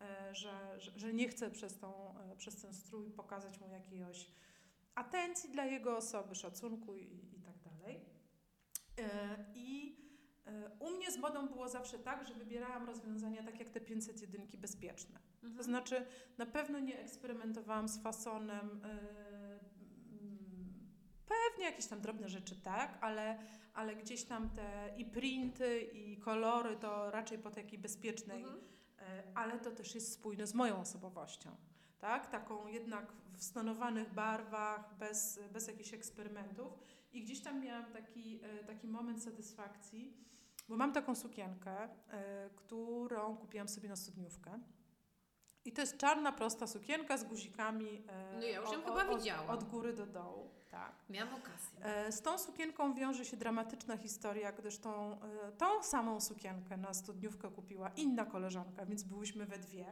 [0.01, 4.27] e, że, że, że nie chcę przez, tą, e, przez ten strój pokazać mu jakiegoś
[4.95, 7.03] atencji dla jego osoby, szacunku i,
[7.37, 8.05] i tak dalej.
[8.97, 9.99] E, I
[10.79, 15.19] u mnie z modą było zawsze tak, że wybierałam rozwiązania tak jak te 501 bezpieczne.
[15.41, 15.63] To Mhm.
[15.63, 16.05] znaczy
[16.37, 18.69] na pewno nie eksperymentowałam z fasonem.
[18.69, 19.38] mm,
[21.29, 23.37] Pewnie jakieś tam drobne rzeczy, tak, ale,
[23.73, 28.59] ale gdzieś tam te i printy, i kolory to raczej po takiej bezpiecznej Mhm.
[29.01, 31.55] E, ale to też jest spójne z moją osobowością.
[31.99, 32.27] Tak?
[32.27, 36.73] Taką jednak w stonowanych barwach, bez, bez jakichś eksperymentów.
[37.11, 40.13] I gdzieś tam miałam taki, e, taki moment satysfakcji,
[40.69, 44.59] bo mam taką sukienkę, e, którą kupiłam sobie na studniówkę.
[45.65, 48.03] I to jest czarna, prosta sukienka z guzikami
[48.33, 49.49] No ja już ją chyba widziałam.
[49.49, 50.58] Od góry do dołu.
[50.69, 50.91] Tak.
[51.09, 51.85] Miałam okazję.
[51.85, 56.93] E, Z tą sukienką wiąże się dramatyczna historia, gdyż tą, e, tą samą sukienkę na
[56.93, 59.85] studniówkę kupiła inna koleżanka, więc byłyśmy we dwie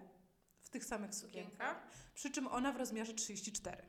[0.61, 3.83] w tych samych sukienkach, przy czym ona w rozmiarze 34.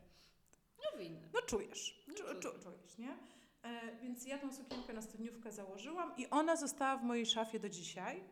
[0.84, 1.28] No winny.
[1.34, 3.16] No czujesz, No czu, czu, czujesz, nie?
[3.62, 7.68] E, więc ja tą sukienkę na studniówkę założyłam i ona została w mojej szafie do
[7.68, 8.24] dzisiaj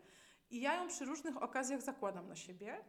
[0.50, 2.84] i ja ją przy różnych okazjach zakładam na siebie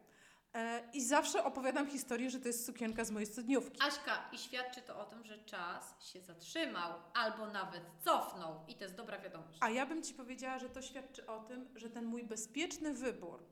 [0.93, 3.81] i zawsze opowiadam historię, że to jest sukienka z mojej studniówki.
[3.81, 8.59] Aśka, i świadczy to o tym, że czas się zatrzymał albo nawet cofnął.
[8.67, 9.57] I to jest dobra wiadomość.
[9.61, 13.43] A ja bym Ci powiedziała, że to świadczy o tym, że ten mój bezpieczny wybór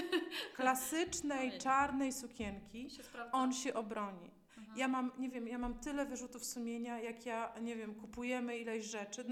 [0.56, 4.30] klasycznej, czarnej sukienki, się on się obroni.
[4.58, 4.78] Mhm.
[4.78, 8.84] Ja mam, nie wiem, ja mam tyle wyrzutów sumienia, jak ja, nie wiem, kupujemy ileś
[8.84, 9.24] rzeczy.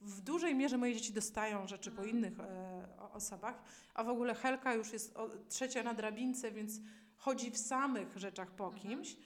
[0.00, 2.16] W dużej mierze moje dzieci dostają rzeczy po Mhm.
[2.16, 3.62] innych e, osobach,
[3.94, 6.80] a w ogóle Helka już jest o, trzecia na drabince, więc
[7.16, 8.82] chodzi w samych rzeczach po Mhm.
[8.82, 9.16] kimś.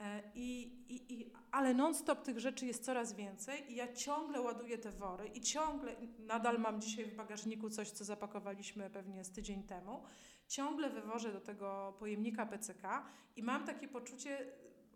[0.00, 4.78] E, I, i, i, ale non-stop tych rzeczy jest coraz więcej i ja ciągle ładuję
[4.78, 9.62] te wory i ciągle, nadal mam dzisiaj w bagażniku coś, co zapakowaliśmy pewnie z tydzień
[9.62, 10.02] temu,
[10.48, 13.04] ciągle wywożę do tego pojemnika PCK
[13.36, 14.46] i mam takie poczucie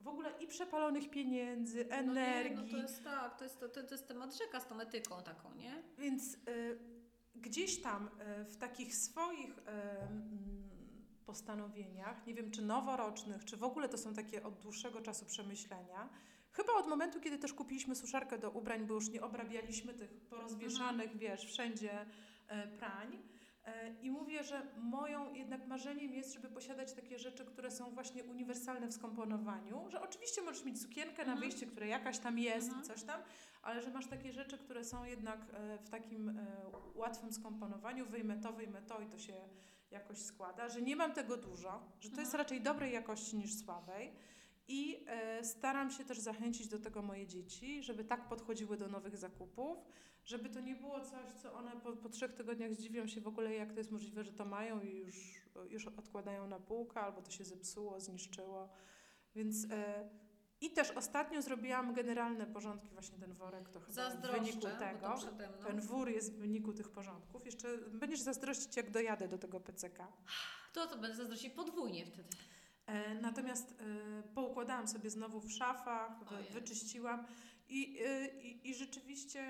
[0.04, 3.68] w ogóle i przepalonych pieniędzy, No energii, nie, no to jest tak, to jest, to,
[3.68, 5.82] to jest temat rzeka z tą etyką taką, nie?
[5.98, 6.78] więc y,
[7.34, 8.06] gdzieś tam
[8.40, 9.62] y, w takich swoich y,
[11.26, 16.08] postanowieniach, nie wiem czy noworocznych, czy w ogóle to są takie od dłuższego czasu przemyślenia,
[16.52, 21.16] chyba od momentu, kiedy też kupiliśmy suszarkę do ubrań, bo już nie obrabialiśmy tych porozwieszanych,
[21.16, 23.18] wiesz, wszędzie y, prań,
[24.02, 28.86] I mówię, że moją jednak marzeniem jest, żeby posiadać takie rzeczy, które są właśnie uniwersalne
[28.88, 31.38] w skomponowaniu, że oczywiście możesz mieć sukienkę na Mhm.
[31.40, 32.84] wyjście, która jakaś tam jest Mhm.
[32.84, 33.20] i coś tam,
[33.62, 36.34] ale że masz takie rzeczy, które są jednak e, w takim e,
[36.94, 39.34] łatwym skomponowaniu, wyjmę to, wyjmę to i to się
[39.90, 42.38] jakoś składa, że nie mam tego dużo, że to jest Mhm.
[42.38, 44.12] raczej dobrej jakości niż słabej.
[44.68, 49.16] I e, staram się też zachęcić do tego moje dzieci, żeby tak podchodziły do nowych
[49.16, 49.78] zakupów,
[50.24, 53.54] żeby to nie było coś, co one po, po trzech tygodniach zdziwią się w ogóle,
[53.54, 55.16] jak to jest możliwe, że to mają i już,
[55.70, 58.68] już odkładają na półkę, albo to się zepsuło, zniszczyło.
[59.34, 60.08] Więc e,
[60.60, 65.14] i też ostatnio zrobiłam generalne porządki, właśnie ten worek to chyba w wyniku tego.
[65.66, 67.46] Ten wór jest w wyniku tych porządków.
[67.46, 70.12] Jeszcze będziesz zazdrościć, jak dojadę do tego PCK.
[70.72, 72.28] To to będę zazdrościć podwójnie wtedy.
[72.86, 77.26] E, Natomiast e, poukładałam sobie znowu w szafach, wy, wyczyściłam
[77.68, 79.40] i, e, i, i rzeczywiście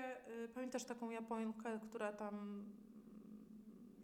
[0.43, 2.75] e, pamiętasz taką Japonkę, która tam mm,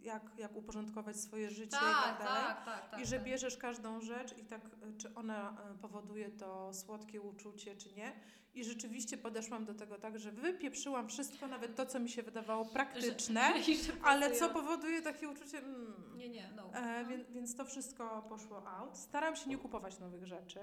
[0.02, 2.42] jak, jak uporządkować swoje życie i Tak, tak dalej.
[2.46, 3.00] tak, tak, tak.
[3.00, 3.24] I że tak.
[3.24, 8.12] bierzesz każdą rzecz i tak, e, czy ona powoduje to słodkie uczucie, czy nie.
[8.54, 12.64] I rzeczywiście podeszłam do tego tak, że wypieprzyłam wszystko, nawet to, co mi się wydawało
[12.64, 15.58] praktyczne, Że- że ale co powoduje takie uczucie...
[15.58, 16.70] Mm, Nie, nie, no.
[16.74, 17.08] E, no.
[17.08, 18.98] więc, więc to wszystko poszło out.
[18.98, 20.60] Staram się nie kupować nowych rzeczy.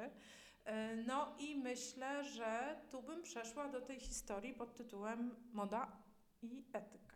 [0.66, 5.91] E, no i myślę, że tu bym przeszła do tej historii pod tytułem Moda
[6.41, 7.10] i etyka.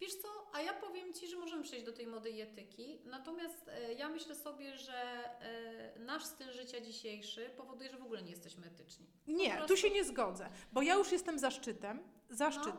[0.00, 3.68] Wiesz co, a ja powiem Ci, że możemy przejść do tej mody i etyki, natomiast
[3.68, 4.94] e, ja myślę sobie, że
[5.40, 9.06] e, nasz styl życia dzisiejszy powoduje, że w ogóle nie jesteśmy etyczni.
[9.26, 12.00] Nie, prostu- tu się nie zgodzę, bo ja już jestem za szczytem,
[12.30, 12.74] za No.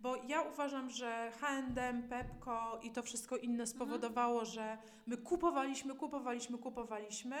[0.00, 6.58] bo ja uważam, że H&M, Pepko i to wszystko inne spowodowało, że my kupowaliśmy, kupowaliśmy,
[6.58, 7.36] kupowaliśmy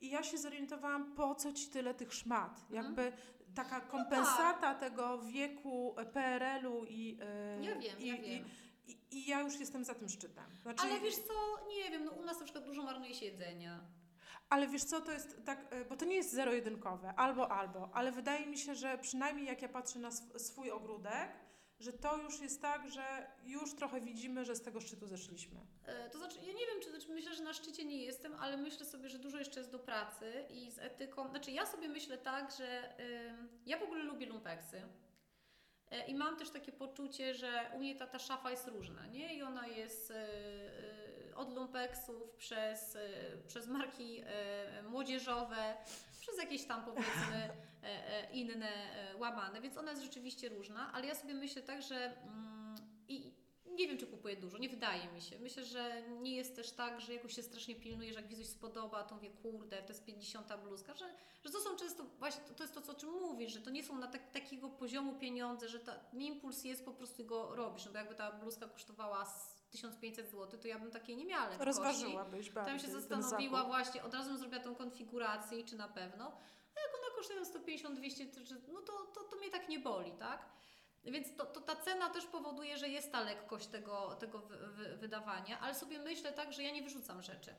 [0.00, 2.60] i ja się zorientowałam, po co ci tyle tych szmat.
[2.70, 2.84] Mhm.
[2.84, 3.12] Jakby
[3.54, 8.44] taka kompensata tego wieku PRL-u i, e, Ja wiem, i, ja wiem.
[8.86, 10.44] i, i ja już jestem za tym szczytem.
[10.62, 11.32] Znaczy, Ale wiesz co,
[11.68, 13.80] nie wiem, no u nas na przykład dużo marnuje się jedzenia.
[14.48, 18.12] Ale wiesz co, to jest tak, e, bo to nie jest zero-jedynkowe, albo, albo, ale
[18.12, 21.28] wydaje mi się, że przynajmniej jak ja patrzę na sw- swój ogródek,
[21.80, 25.60] że to już jest tak, że już trochę widzimy, że z tego szczytu zeszliśmy.
[25.84, 28.56] E, To znaczy, ja nie wiem, czy znaczy myślę, że na szczycie nie jestem, ale
[28.56, 31.28] myślę sobie, że dużo jeszcze jest do pracy i z etyką.
[31.28, 32.94] Znaczy, ja sobie myślę tak, że
[33.66, 34.82] ja w ogóle lubię lumpeksy.
[35.90, 39.34] E, I mam też takie poczucie, że u mnie ta, ta szafa jest różna, nie?
[39.36, 40.14] I ona jest e,
[41.36, 43.08] od lumpeksów przez, e,
[43.46, 45.74] przez marki e, młodzieżowe,
[46.20, 47.36] przez jakieś tam powiedzmy
[47.82, 51.82] e, e, inne e, łamane, więc ona jest rzeczywiście różna, ale ja sobie myślę tak,
[51.82, 52.74] że mm,
[53.08, 53.34] i
[53.76, 55.38] nie wiem, czy kupuję dużo, nie wydaje mi się.
[55.38, 59.04] Myślę, że nie jest też tak, że jakoś się strasznie pilnuje, że jak coś spodoba,
[59.04, 61.14] to mówię, kurde, to jest 50 bluzka, że,
[61.44, 63.84] że to są często, właśnie to, jest to, co- o czym mówisz, że to nie
[63.84, 67.92] są na tak, takiego poziomu pieniądze, że ta, impuls jest, po prostu go robisz, no
[67.92, 69.24] bo jakby ta bluzka kosztowała
[69.76, 71.64] 1500 zł, to ja bym takiej nie miała lekkości.
[71.66, 76.24] Rozważyłabyś bardziej Tam się zastanowiła właśnie, od razu bym zrobiła tą konfigurację, czy na pewno.
[76.76, 80.12] A jak ona kosztuje 150-200, to, że- no to, to, to mnie tak nie boli,
[80.12, 80.46] tak?
[81.04, 84.96] Więc to, to ta cena też powoduje, że jest ta lekkość tego, tego wy, wy,
[84.96, 87.54] wydawania, ale sobie myślę tak, że ja nie wyrzucam rzeczy.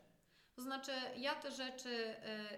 [0.58, 1.90] To znaczy, ja te rzeczy,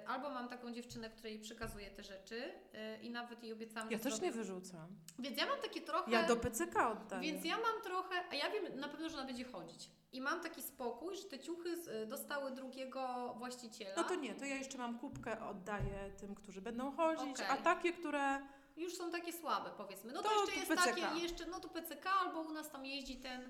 [0.02, 3.97] y, albo mam taką dziewczynę, której przekazuję te rzeczy y, i nawet jej obiecałam, Ja
[3.97, 4.28] że też zrobię.
[4.28, 4.88] nie wyrzucam.
[5.20, 6.12] Więc ja mam takie trochę...
[6.12, 7.22] Ja do PCK oddaję.
[7.32, 9.89] Więc ja mam trochę, a ja wiem na pewno, że ona będzie chodzić.
[10.12, 13.93] I mam taki spokój, że te ciuchy z- dostały drugiego właściciela.
[13.97, 17.45] No to nie, to ja jeszcze mam kubkę, oddaję tym, którzy będą chodzić, Okej.
[17.50, 18.41] a takie, które...
[18.78, 20.14] Już są takie słabe, powiedzmy.
[20.14, 21.02] No to, To- jeszcze to jest PCK.
[21.02, 23.50] takie, jeszcze, no to PCK, albo u nas tam jeździ ten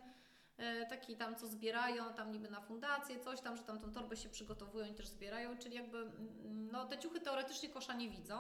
[0.90, 4.30] taki tam, co zbierają, tam niby na fundację, coś tam, że tam tą torbę się
[4.30, 8.36] przygotowują i też zbierają, czyli jakby, mm, no te ciuchy teoretycznie kosza nie widzą.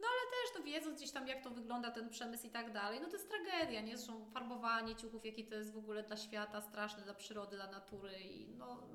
[0.00, 3.00] No ale też to wiedząc gdzieś tam, jak to wygląda ten przemysł i tak dalej,
[3.00, 3.96] no to jest tragedia, nie?
[3.96, 8.20] Zresztą farbowanie ciuchów, jakie to jest w ogóle dla świata straszne, dla przyrody, dla natury
[8.20, 8.88] i no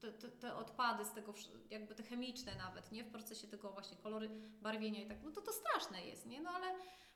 [0.00, 1.34] te, te, te odpady z tego,
[1.70, 3.04] jakby te chemiczne nawet, nie?
[3.04, 4.28] W procesie tego właśnie kolory,
[4.62, 6.40] barwienia i tak, no to to straszne jest, nie?
[6.40, 6.66] No ale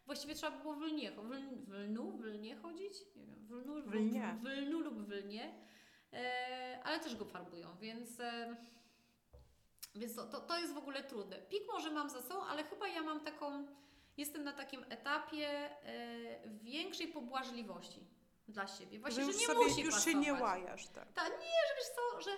[0.07, 2.93] właściwie trzeba by było w lnie, w, ln- w lnu, w lnie chodzić?
[3.17, 4.39] Nie wiem, w lnu, W lnie.
[4.43, 5.55] w lnu lub w lnie,
[6.13, 8.21] e, ale też go farbują, więc...
[8.21, 8.57] E,
[9.95, 11.37] więc to, to, to jest w ogóle trudne.
[11.39, 13.67] Pik może mam za sobą, ale chyba ja mam taką,
[14.17, 18.07] jestem na takim etapie e, większej pobłażliwości
[18.49, 18.99] dla siebie.
[18.99, 20.13] Właśnie, że że, nie sobie, musi już pasować.
[20.15, 21.13] się nie łajasz, tak.
[21.13, 22.31] Tak, nie, że wiesz co, że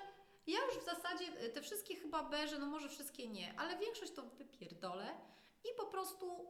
[0.47, 4.13] ja już w zasadzie y, te wszystkie chyba beże, no może wszystkie nie, ale większość
[4.13, 5.15] to wypierdolę
[5.65, 6.47] i po prostu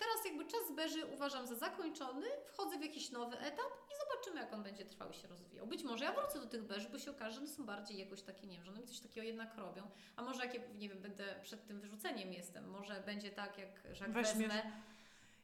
[0.00, 4.52] teraz jakby czas beży uważam za zakończony, wchodzę w jakiś nowy etap i zobaczymy jak
[4.52, 5.66] on będzie trwał i się rozwijał.
[5.66, 8.22] Być może ja wrócę do tych beży, bo się okaże, że one są bardziej jakoś
[8.22, 10.98] takie, nie wiem, że one coś takiego jednak robią, a może jak, ja, nie wiem,
[11.02, 14.62] będę przed tym wyrzuceniem jestem, może będzie tak, jak, że jak Weźmiesz- wezmę,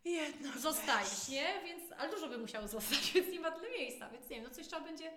[0.04, 1.61] Jedna zostajesz, nie?
[1.64, 4.50] Więc, ale dużo by musiało zostać, więc nie ma tyle miejsca, więc nie wiem, no
[4.50, 5.11] coś trzeba będzie,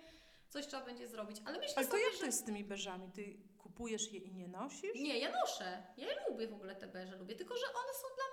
[0.48, 1.36] coś trzeba będzie zrobić.
[1.46, 2.18] Ale myślę Ale to sobie, jak że...
[2.20, 3.10] to jest z tymi beżami?
[3.14, 4.94] Ty kupujesz je i nie nosisz?
[4.94, 5.82] Nie, ja noszę.
[5.96, 8.24] Ja lubię w ogóle te beże, lubię, tylko że one są dla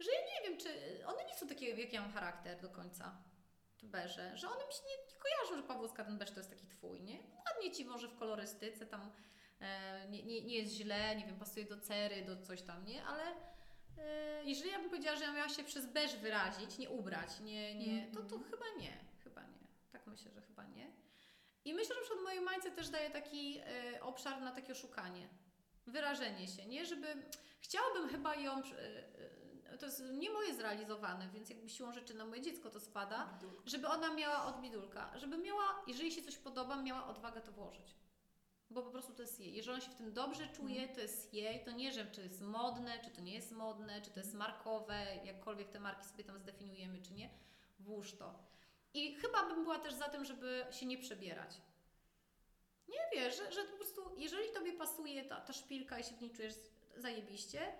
[0.00, 0.68] że ja nie wiem, czy
[1.06, 3.16] one nie są takie, jak ja mam charakter do końca,
[3.80, 6.50] te beże, że one mi się nie, nie kojarzą, że Pawłowska ten beż to jest
[6.50, 7.18] taki twój, nie?
[7.46, 9.12] Ładnie Ci może w kolorystyce tam
[9.60, 13.04] e, nie, nie, nie jest źle, nie wiem, pasuje do cery, do coś tam, nie?
[13.04, 13.22] Ale
[13.98, 17.74] e, jeżeli ja bym powiedziała, że ja miała się przez beż wyrazić, nie ubrać, nie,
[17.74, 18.44] nie, to, to Mhm.
[18.50, 18.92] chyba nie,
[19.24, 19.58] chyba nie.
[19.92, 20.92] Tak myślę, że chyba nie.
[21.64, 23.60] I myślę, że przed mojej mańce też daje taki
[23.94, 25.28] e, obszar na takie oszukanie.
[25.86, 26.86] Wyrażenie się, nie?
[26.86, 27.22] Żeby.
[27.60, 28.62] Chciałabym chyba ją.
[29.74, 33.38] E, to jest nie moje zrealizowane, więc jakby siłą rzeczy na moje dziecko to spada,
[33.66, 37.94] żeby ona miała od bidulka, żeby miała, jeżeli się coś podoba, miała odwagę to włożyć.
[38.70, 39.54] Bo po prostu to jest jej.
[39.54, 41.64] Jeżeli ona się w tym dobrze czuje, to jest jej.
[41.64, 45.16] To nie, że czy jest modne, czy to nie jest modne, czy to jest markowe,
[45.24, 47.30] jakkolwiek te marki sobie tam zdefiniujemy, czy nie.
[47.78, 48.34] Włóż to.
[48.94, 51.60] I chyba bym była też za tym, żeby się nie przebierać.
[52.88, 56.20] Nie wiesz, że, że po prostu, jeżeli tobie pasuje ta, ta szpilka i się w
[56.20, 56.54] niej czujesz
[56.96, 57.72] zajebiście,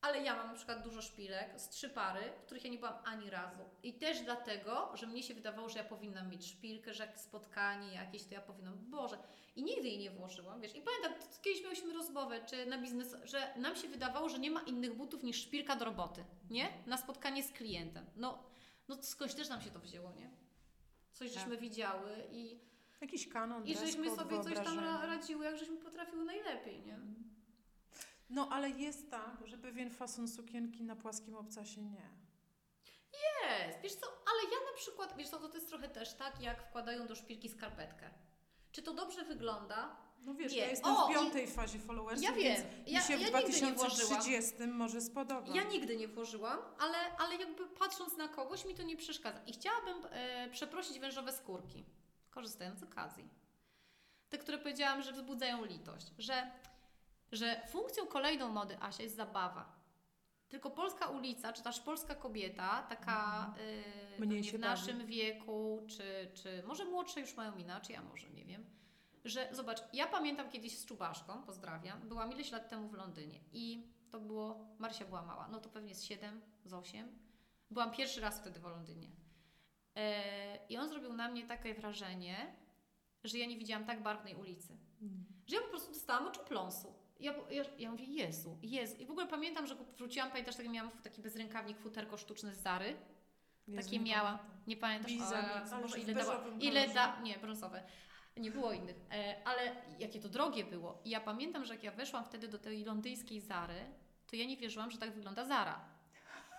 [0.00, 2.94] ale ja mam na przykład dużo szpilek, z trzy pary, w których ja nie byłam
[3.04, 3.62] ani razu.
[3.82, 7.94] I też dlatego, że mnie się wydawało, że ja powinnam mieć szpilkę, że jak spotkanie
[7.94, 9.18] jakieś, to ja powinnam, Boże.
[9.56, 10.76] I nigdy jej nie włożyłam, wiesz.
[10.76, 14.60] I pamiętam, kiedyś miałyśmy rozmowę, czy na biznes, że nam się wydawało, że nie ma
[14.60, 16.68] innych butów niż szpilka do roboty, nie?
[16.86, 18.06] Na spotkanie z klientem.
[18.16, 18.42] No,
[18.88, 20.30] no skądś też nam się to wzięło, nie?
[21.12, 21.38] Coś Tak.
[21.38, 22.58] żeśmy widziały i,
[23.00, 26.98] Jakiś kanon, i żeśmy sobie coś tam radziły, jak żeśmy potrafiły najlepiej, nie?
[28.30, 32.08] No ale jest tak, że pewien fason sukienki na płaskim obcasie nie.
[33.12, 36.62] Jest, wiesz co, ale ja na przykład, wiesz co, to jest trochę też tak, jak
[36.68, 38.10] wkładają do szpilki skarpetkę.
[38.72, 39.96] Czy to dobrze wygląda?
[40.24, 40.58] No wiesz, Nie.
[40.58, 43.44] ja jestem O, w i- piątej fazie followersów, Ja wiem, ja, mi się ja w
[43.44, 44.20] nigdy nie włożyłam.
[44.22, 45.54] 2030 może spodoba.
[45.54, 49.40] Ja nigdy nie włożyłam, ale, ale jakby patrząc na kogoś mi to nie przeszkadza.
[49.46, 51.84] I chciałabym e, przeprosić wężowe skórki,
[52.30, 53.28] korzystając z okazji.
[54.30, 56.06] Te, które powiedziałam, że wzbudzają litość.
[56.18, 56.50] Że,
[57.32, 59.78] że funkcją kolejną mody Asia jest zabawa.
[60.48, 63.54] Tylko polska ulica, czy też polska kobieta, taka
[64.42, 68.66] się w naszym wieku, czy, czy może młodsze już mają inaczej, a może nie wiem.
[69.24, 73.92] Że zobacz, ja pamiętam kiedyś z Czubaszką, pozdrawiam, byłam ileś lat temu w Londynie i
[74.10, 77.18] to było, Marsia była mała, no to pewnie z 7, z 8.
[77.70, 79.10] Byłam pierwszy raz wtedy w Londynie.
[79.94, 82.56] E, I on zrobił na mnie takie wrażenie,
[83.24, 84.76] że ja nie widziałam tak barwnej ulicy.
[85.02, 85.24] Mm.
[85.46, 86.94] Że ja po prostu dostałam oczopląsu.
[87.20, 88.96] Ja, ja, ja mówię, Jezu, Jezu.
[88.96, 92.96] I w ogóle pamiętam, że wróciłam, pamiętasz, taki miałam taki bezrękawnik, futerko sztuczne z Zary.
[93.68, 94.38] Jezu, Takie nie miałam.
[94.38, 94.62] pamiętam.
[94.66, 95.12] Nie pamiętasz?
[95.12, 97.82] Biza Boże, może w ile dała, ile da, nie, brązowe.
[98.36, 100.98] Nie było innych, e, ale jakie to drogie było.
[101.04, 103.84] I ja pamiętam, że jak ja weszłam wtedy do tej londyńskiej Zary,
[104.26, 105.80] to ja nie wierzyłam, że tak wygląda Zara.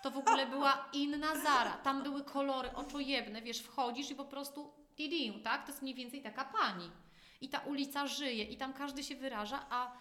[0.04, 1.72] To w ogóle była inna Zara.
[1.72, 5.66] Tam były kolory oczojebne, wiesz, wchodzisz i po prostu tidiu, tak?
[5.66, 6.92] To jest mniej więcej taka pani.
[7.42, 9.92] I ta ulica żyje i tam każdy się wyraża, a,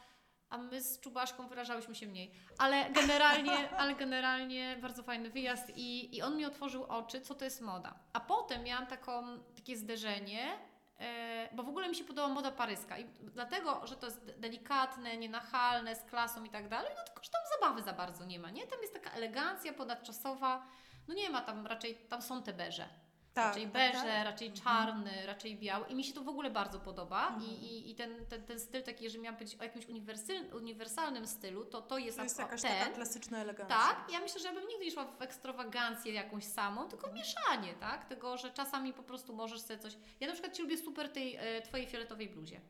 [0.51, 2.32] a my z Czubaszką wyrażałyśmy się mniej.
[2.59, 7.44] Ale generalnie, ale generalnie bardzo fajny wyjazd i, i on mi otworzył oczy, co to
[7.44, 7.94] jest moda.
[8.12, 10.59] A potem miałam taką, takie zderzenie,
[11.01, 14.32] e, bo w ogóle mi się podoba moda paryska i dlatego, że to jest de-
[14.32, 18.38] delikatne, nienachalne, z klasą i tak dalej, no tylko, że tam zabawy za bardzo nie
[18.38, 18.66] ma, nie?
[18.66, 20.66] Tam jest taka elegancja ponadczasowa,
[21.09, 22.88] no nie ma tam raczej, tam są te beże.
[23.35, 24.24] Tak, raczej tak, beże, tak.
[24.24, 27.43] raczej czarny, raczej biały i mi się to w ogóle bardzo podoba Mhm.
[27.45, 31.26] i, i, i ten, ten, ten styl taki, jeżeli miałam powiedzieć o jakimś uniwersal, uniwersalnym
[31.26, 32.79] stylu, to to jest, To jest jakaś ten.
[32.79, 33.76] taka klasyczna elegancja.
[33.76, 37.74] Tak, ja myślę, że ja bym nigdy nie szła w ekstrawagancję jakąś samą, tylko mieszanie,
[37.81, 38.05] tak?
[38.05, 39.97] Tego, że czasami po prostu możesz sobie coś...
[40.20, 42.61] Ja na przykład Ci lubię super tej e, Twojej fioletowej bluzie.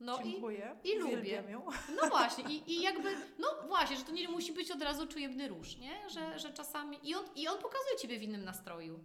[0.00, 0.76] No i, Dziękuję.
[0.84, 1.18] i lubię.
[1.18, 1.66] Uwielbiam ją.
[2.02, 5.48] no właśnie, i, i jakby, no właśnie, że to nie musi być od razu czujebny
[5.48, 6.10] róż, nie?
[6.10, 9.00] Że, że czasami, i on, i on pokazuje Ciebie w innym nastroju,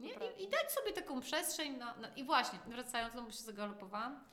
[0.00, 0.10] nie?
[0.10, 4.24] I, I dać sobie taką przestrzeń na, na i właśnie, wracając, no bo się zagalopowałam,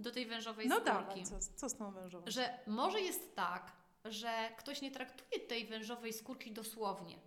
[0.00, 2.24] do tej wężowej No skórki dawaj, co, co z tą mężową?
[2.28, 3.72] że może jest tak,
[4.04, 7.18] że ktoś nie traktuje tej wężowej skórki dosłownie.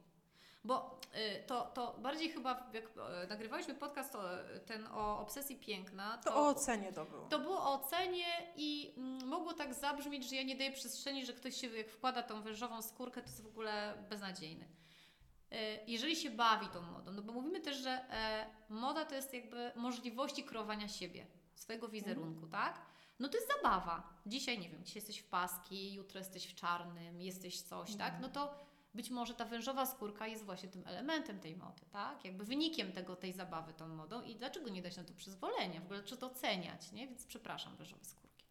[0.66, 4.22] Bo y, to, to bardziej chyba, jak y, nagrywaliśmy podcast to,
[4.66, 7.28] ten o obsesji piękna, To o ocenie to było.
[7.28, 11.34] to było o ocenie i mm, mogło tak zabrzmieć, że ja nie daję przestrzeni, że
[11.34, 14.66] ktoś się jak wkłada tą wężową skórkę, to jest w ogóle beznadziejny.
[14.66, 15.56] Y,
[15.88, 19.72] Jeżeli się bawi tą modą, no bo mówimy też, że e, moda to jest jakby
[19.76, 22.82] możliwości kreowania siebie, swojego wizerunku, tak?
[23.20, 24.14] No to jest zabawa.
[24.26, 28.14] Dzisiaj, nie wiem, dzisiaj jesteś w paski, jutro jesteś w czarnym, jesteś coś, tak?
[28.22, 28.54] No to
[28.94, 32.26] być może ta wężowa skórka jest właśnie tym elementem tej mody, tak?
[32.26, 35.82] Jakby wynikiem tego, tej zabawy tą modą i dlaczego nie dać na to przyzwolenia?
[35.82, 37.08] W ogóle czy to oceniać, nie?
[37.08, 38.46] Więc przepraszam, wężowe skórki.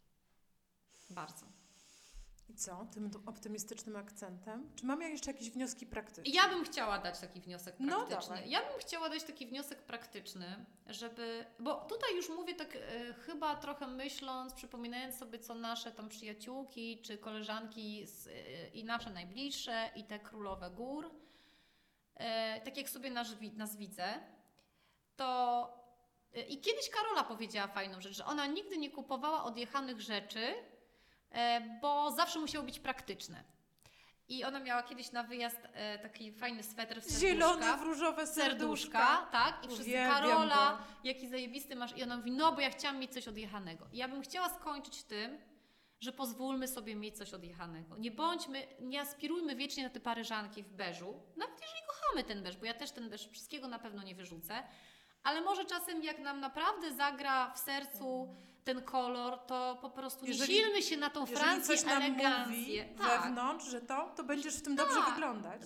[1.10, 1.61] Bardzo.
[2.48, 2.86] I co?
[2.94, 4.70] Tym optymistycznym akcentem?
[4.76, 6.34] Czy mamy jeszcze jakieś wnioski praktyczne?
[6.34, 8.34] Ja bym chciała dać taki wniosek No, praktyczny.
[8.36, 8.50] dawaj.
[8.50, 11.44] ja bym chciała dać taki wniosek praktyczny, żeby.
[11.58, 17.02] Bo tutaj już mówię tak e, chyba trochę myśląc, przypominając sobie, co nasze tam przyjaciółki
[17.02, 21.10] czy koleżanki z, e, i nasze najbliższe i te królowe gór.
[22.14, 24.14] E, tak jak sobie nas, nas widzę,
[25.16, 25.82] to.
[26.48, 30.54] I kiedyś Karola powiedziała fajną rzecz, że ona nigdy nie kupowała odjechanych rzeczy,
[31.80, 33.44] bo zawsze musiały być praktyczne.
[34.28, 37.28] I ona miała kiedyś na wyjazd e, taki fajny sweter w serduszka.
[37.28, 39.28] Zielone w różowe serduszka, serduszka.
[39.32, 39.64] tak?
[39.64, 40.84] I wszyscy, Karola, go.
[41.04, 41.96] jaki zajebisty masz.
[41.96, 43.86] I ona mówi, no bo ja chciałam mieć coś odjechanego.
[43.92, 45.38] I ja bym chciała skończyć tym,
[46.00, 47.96] że pozwólmy sobie mieć coś odjechanego.
[47.96, 52.56] Nie bądźmy, nie aspirujmy wiecznie na te paryżanki w beżu, nawet jeżeli kochamy ten beż,
[52.56, 54.62] bo ja też ten beż wszystkiego na pewno nie wyrzucę,
[55.22, 60.54] ale może czasem jak nam naprawdę zagra w sercu ten kolor, to po prostu Jeżeli-
[60.56, 62.56] silmy się na tą Francję, coś nam elegancję.
[62.56, 63.22] mówi tak.
[63.22, 65.10] wewnątrz, że to, to będziesz w tym dobrze Tak.
[65.10, 65.60] wyglądać.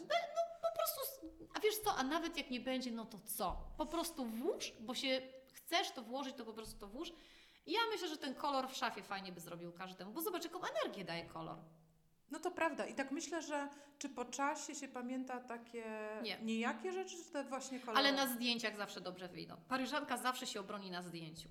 [0.62, 3.56] po prostu, a wiesz co, a nawet jak nie będzie, no to co?
[3.78, 5.22] Po prostu włóż, bo się
[5.52, 7.12] chcesz to włożyć, to po prostu to włóż.
[7.66, 10.60] I ja myślę, że ten kolor w szafie fajnie by zrobił każdemu, bo zobacz, jaką
[10.64, 11.56] energię daje kolor.
[12.30, 12.86] No to prawda.
[12.86, 13.68] I tak myślę, że
[13.98, 15.84] czy po czasie się pamięta takie
[16.22, 16.38] Nie.
[16.42, 17.98] niejakie rzeczy, czy te właśnie kolory?
[17.98, 19.56] Ale na zdjęciach zawsze dobrze wyjdą.
[19.68, 21.48] Paryżanka zawsze się obroni na zdjęciu.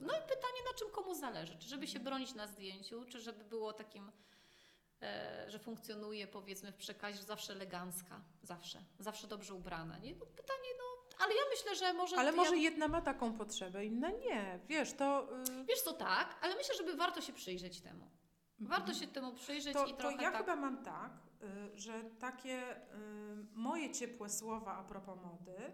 [0.00, 1.56] No i pytanie, na czym komu zależy?
[1.58, 4.12] Czy żeby się bronić na zdjęciu, czy żeby było takim,
[5.02, 10.14] e, że funkcjonuje powiedzmy w przekazie że zawsze elegancka, zawsze, zawsze dobrze ubrana, nie?
[10.14, 10.84] No pytanie, no,
[11.24, 12.16] ale ja myślę, że może...
[12.16, 14.60] Ale ja- może jedna ma taką potrzebę, inna nie.
[14.68, 15.28] Wiesz, to...
[15.60, 18.10] y, Wiesz co, tak, ale myślę, żeby warto się przyjrzeć temu.
[18.60, 20.40] Warto się temu przyjrzeć to, i to trochę ja tak...
[20.40, 22.80] chyba mam tak, y, że takie y,
[23.54, 25.72] moje ciepłe słowa a propos mody,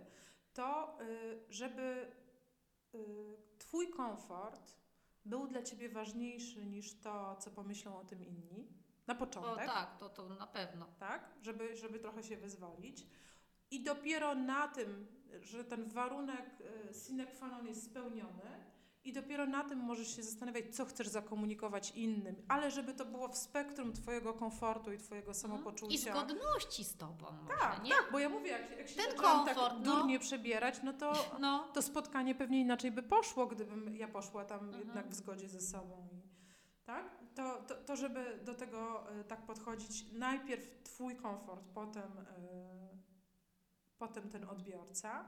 [0.55, 0.99] to
[1.49, 2.13] żeby
[3.59, 4.75] twój komfort
[5.25, 8.69] był dla ciebie ważniejszy niż to, co pomyślą o tym inni.
[9.07, 9.67] Na O, początek.
[9.67, 10.87] tak, to, to na pewno.
[10.99, 11.31] tak?
[11.43, 13.07] Żeby, żeby trochę się wyzwolić.
[13.71, 15.07] I dopiero na tym,
[15.41, 16.61] że ten warunek
[16.91, 18.65] y, sine qua non jest spełniony,
[19.07, 23.29] i dopiero na tym możesz się zastanawiać, co chcesz zakomunikować innym, ale żeby to było
[23.29, 25.95] w spektrum Twojego komfortu i Twojego samopoczucia.
[25.95, 27.91] I zgodności z tobą może, tak, nie?
[27.91, 29.97] tak, bo ja mówię, jak, jak się Ten zaczęłam komfort, tak no.
[29.97, 34.61] durnie przebierać, no to No, to spotkanie pewnie inaczej by poszło, gdybym ja poszła tam
[34.61, 34.79] Mhm.
[34.87, 36.09] jednak w zgodzie ze sobą.
[36.85, 37.05] Tak?
[37.35, 42.27] To, to, to, żeby do tego y, tak podchodzić, najpierw Twój komfort, potem, y,
[43.99, 45.25] potem ten odbiorca.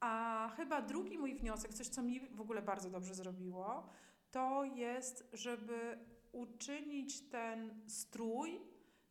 [0.00, 3.88] A chyba drugi mój wniosek, coś co mi w ogóle bardzo dobrze zrobiło,
[4.30, 5.98] to jest, żeby
[6.32, 8.60] uczynić ten strój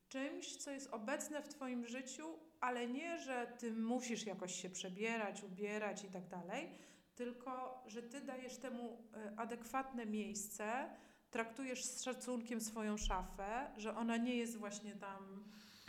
[0.10, 5.44] czymś, co jest obecne w Twoim życiu, ale nie, że Ty musisz jakoś się przebierać,
[5.44, 6.70] ubierać i tak dalej,
[7.16, 8.98] tylko że Ty dajesz temu
[9.34, 10.90] y, adekwatne miejsce,
[11.30, 15.44] traktujesz z szacunkiem swoją szafę, że ona nie jest właśnie tam,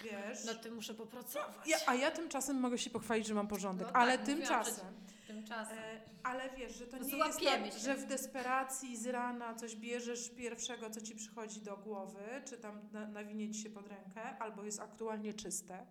[0.04, 0.44] wiesz...
[0.44, 1.66] no ty muszę popracować.
[1.66, 4.84] Ja, a ja tymczasem mogę się pochwalić, że mam porządek, No tak, ale mówiłam tymczasem...
[5.26, 5.78] Tymczasem.
[5.78, 7.86] E, ale wiesz, że to nie Złapiemy jest się.
[7.86, 12.58] tak, że w desperacji z rana coś bierzesz pierwszego, co ci przychodzi do głowy, czy
[12.58, 15.86] tam na, nawinie ci się pod rękę, albo jest aktualnie czyste.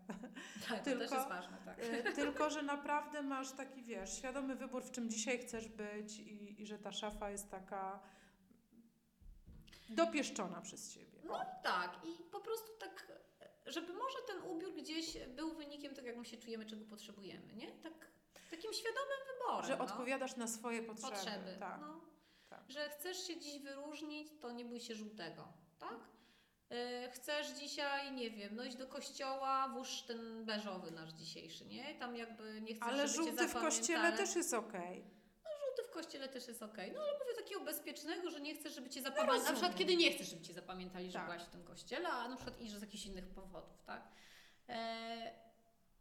[0.69, 1.77] tak, to tylko- też jest ważne, tak.
[1.79, 6.61] E, tylko, że naprawdę masz taki, wiesz, świadomy wybór, w czym dzisiaj chcesz być i,
[6.61, 7.99] i że ta szafa jest taka
[9.89, 11.19] dopieszczona przez ciebie.
[11.25, 13.07] No tak, i po prostu tak,
[13.65, 17.67] żeby może ten ubiór gdzieś był wynikiem tego, jak my się czujemy, czego potrzebujemy, nie?
[17.71, 17.93] Tak,
[18.51, 19.65] takim świadomym wyborem.
[19.65, 19.83] Że no.
[19.83, 21.11] odpowiadasz na swoje potrzeby.
[21.15, 21.57] potrzeby.
[21.59, 21.81] Tak.
[21.81, 22.01] No.
[22.49, 22.63] tak.
[22.69, 25.47] Że chcesz się dziś wyróżnić, to nie bój się żółtego,
[25.79, 25.99] tak?
[26.69, 31.95] E, Chcesz dzisiaj, nie wiem, no iść do kościoła, włóż ten beżowy nasz dzisiejszy, nie?
[31.95, 35.03] Tam jakby nie chcesz, Ale żeby żółty w kościele też jest okej.
[35.03, 35.14] W
[35.95, 36.91] kościele też jest okej.
[36.91, 39.27] No ale mówię takiego bezpiecznego, że nie chcesz, żeby cię zapamiętali.
[39.27, 39.55] na rozumiem.
[39.55, 41.25] przykład kiedy nie chcesz, żeby cię zapamiętali, że Tak.
[41.25, 44.07] byłaś w tym kościele, a na przykład iść z jakichś innych powodów, tak?
[44.69, 45.31] E,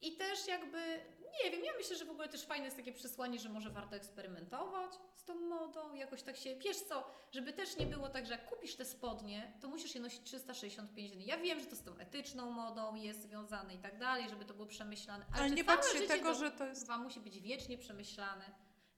[0.00, 1.00] I też jakby,
[1.44, 3.96] nie wiem, ja myślę, że w ogóle też fajne jest takie przesłanie, że może warto
[3.96, 8.32] eksperymentować z tą modą, jakoś tak się, wiesz co, żeby też nie było tak, że
[8.32, 11.26] jak kupisz te spodnie, to musisz je nosić 365 dni.
[11.26, 14.54] Ja wiem, że to z tą etyczną modą jest związane i tak dalej, żeby to
[14.54, 17.40] było przemyślane, ale, Ale nie się życie tego, to- że to jest Dwa musi być
[17.40, 18.44] wiecznie przemyślane.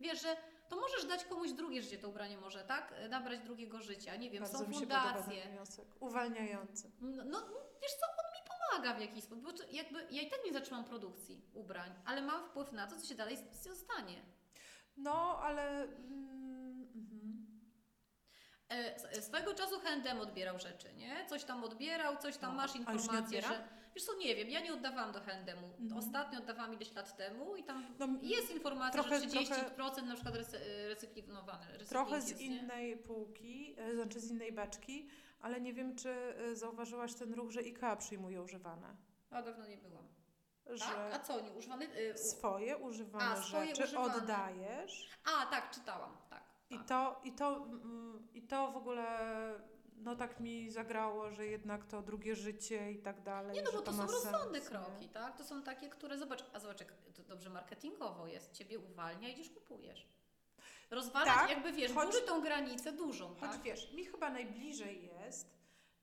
[0.01, 0.37] Wiesz, że
[0.69, 2.95] to możesz dać komuś drugie życie, to ubranie może, tak?
[3.11, 4.17] Nabrać drugiego życia.
[4.17, 5.43] Nie wiem, Bardzo są mi się fundacje.
[5.43, 5.85] ten wniosek.
[6.01, 6.91] Uwalniający.
[7.01, 7.41] No, no,
[7.83, 10.85] wiesz co, on mi pomaga w jakiś sposób, bo jakby ja i tak nie zaczynam
[10.85, 14.23] produkcji ubrań, ale mam wpływ na to, co się dalej z- stanie.
[14.97, 15.83] No, ale.
[15.83, 17.47] Mm.
[18.71, 21.27] E, s- Swego czasu H&M odbierał rzeczy, nie?
[21.29, 23.69] Coś tam odbierał, coś tam No, masz informację, że...
[23.97, 25.83] Wiesz co, nie wiem, ja nie oddawałam do H&M-u.
[25.83, 25.99] Mhm.
[25.99, 30.35] Ostatnio oddawałam ileś lat temu i tam No, jest informacja, trochę- że 30% na przykład
[30.35, 31.65] recy- recyklinowany.
[31.65, 32.47] recykling Trochę z jest, nie?
[32.47, 35.09] innej półki, e, znaczy z innej beczki,
[35.41, 38.97] ale nie wiem, czy e, zauważyłaś ten ruch, że IKEA przyjmuje używane.
[39.31, 40.09] A dawno nie byłam.
[40.67, 41.15] Że Tak?
[41.15, 41.89] A co, nie używany?
[41.99, 44.15] Y, swoje używane A, swoje rzeczy używane.
[44.17, 46.43] oddajesz A, tak, czytałam, tak.
[46.71, 46.87] i tak.
[46.87, 49.07] to, i, to, mm, i to w ogóle
[49.97, 53.55] no tak mi zagrało, że jednak to drugie życie i tak dalej.
[53.57, 55.09] Nie, no bo to są ma rozsądne sens, kroki, nie?
[55.09, 55.39] tak?
[55.39, 58.53] To są takie, które, zobacz, a zobacz, jak to dobrze marketingowo jest.
[58.53, 60.07] Ciebie uwalnia, idziesz kupujesz.
[60.91, 63.63] Rozwalać Tak, jakby, wiesz, choć- burzy tą granicę dużą, Choć tak?
[63.63, 65.51] wiesz, mi chyba najbliżej jest,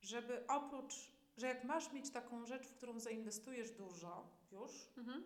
[0.02, 0.94] żeby oprócz,
[1.36, 5.24] że jak masz mieć taką rzecz, w którą zainwestujesz dużo już, Mhm.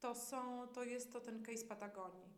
[0.00, 2.35] to są, to jest to ten case Patagonii.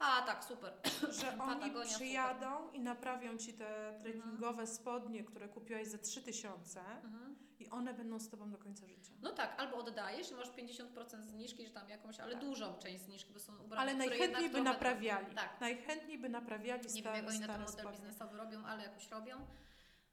[0.00, 0.72] A, tak, super.
[1.20, 7.36] Że oni Patagonia, przyjadą i naprawią ci te trekkingowe spodnie, które kupiłaś za 3000 Mhm.
[7.58, 9.12] i one będą z tobą do końca życia.
[9.22, 12.40] No tak, albo oddajesz i masz 50% zniżki, czy tam jakąś, ale Tak.
[12.40, 15.34] dużą część zniżki, bo są ubrania, Ale najchętniej by trochę- naprawiali.
[15.34, 15.60] Tak.
[15.60, 17.98] Najchętniej by naprawiali Nie wiem, stare, jak oni na ten stare model spodnie.
[18.08, 19.46] biznesowy robią, ale jakoś robią.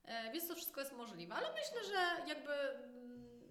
[0.05, 1.35] E, więc to wszystko jest możliwe.
[1.35, 2.51] Ale myślę, że jakby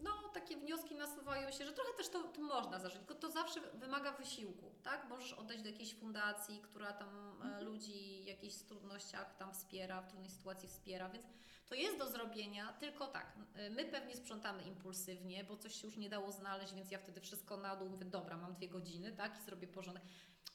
[0.03, 4.13] no, takie wnioski nasuwają się, że trochę też to, można zażyć, tylko to zawsze wymaga
[4.13, 5.09] wysiłku, tak?
[5.09, 7.09] Możesz oddać do jakiejś fundacji, która tam
[7.41, 7.65] e, Mhm.
[7.65, 11.27] ludzi w jakichś trudnościach tam wspiera, w trudnej sytuacji wspiera, więc
[11.69, 15.97] to jest do zrobienia, tylko tak, e, my pewnie sprzątamy impulsywnie, bo coś się już
[15.97, 19.39] nie dało znaleźć, więc ja wtedy wszystko na dół mówię, dobra, mam dwie godziny, tak?
[19.39, 20.03] I zrobię porządek.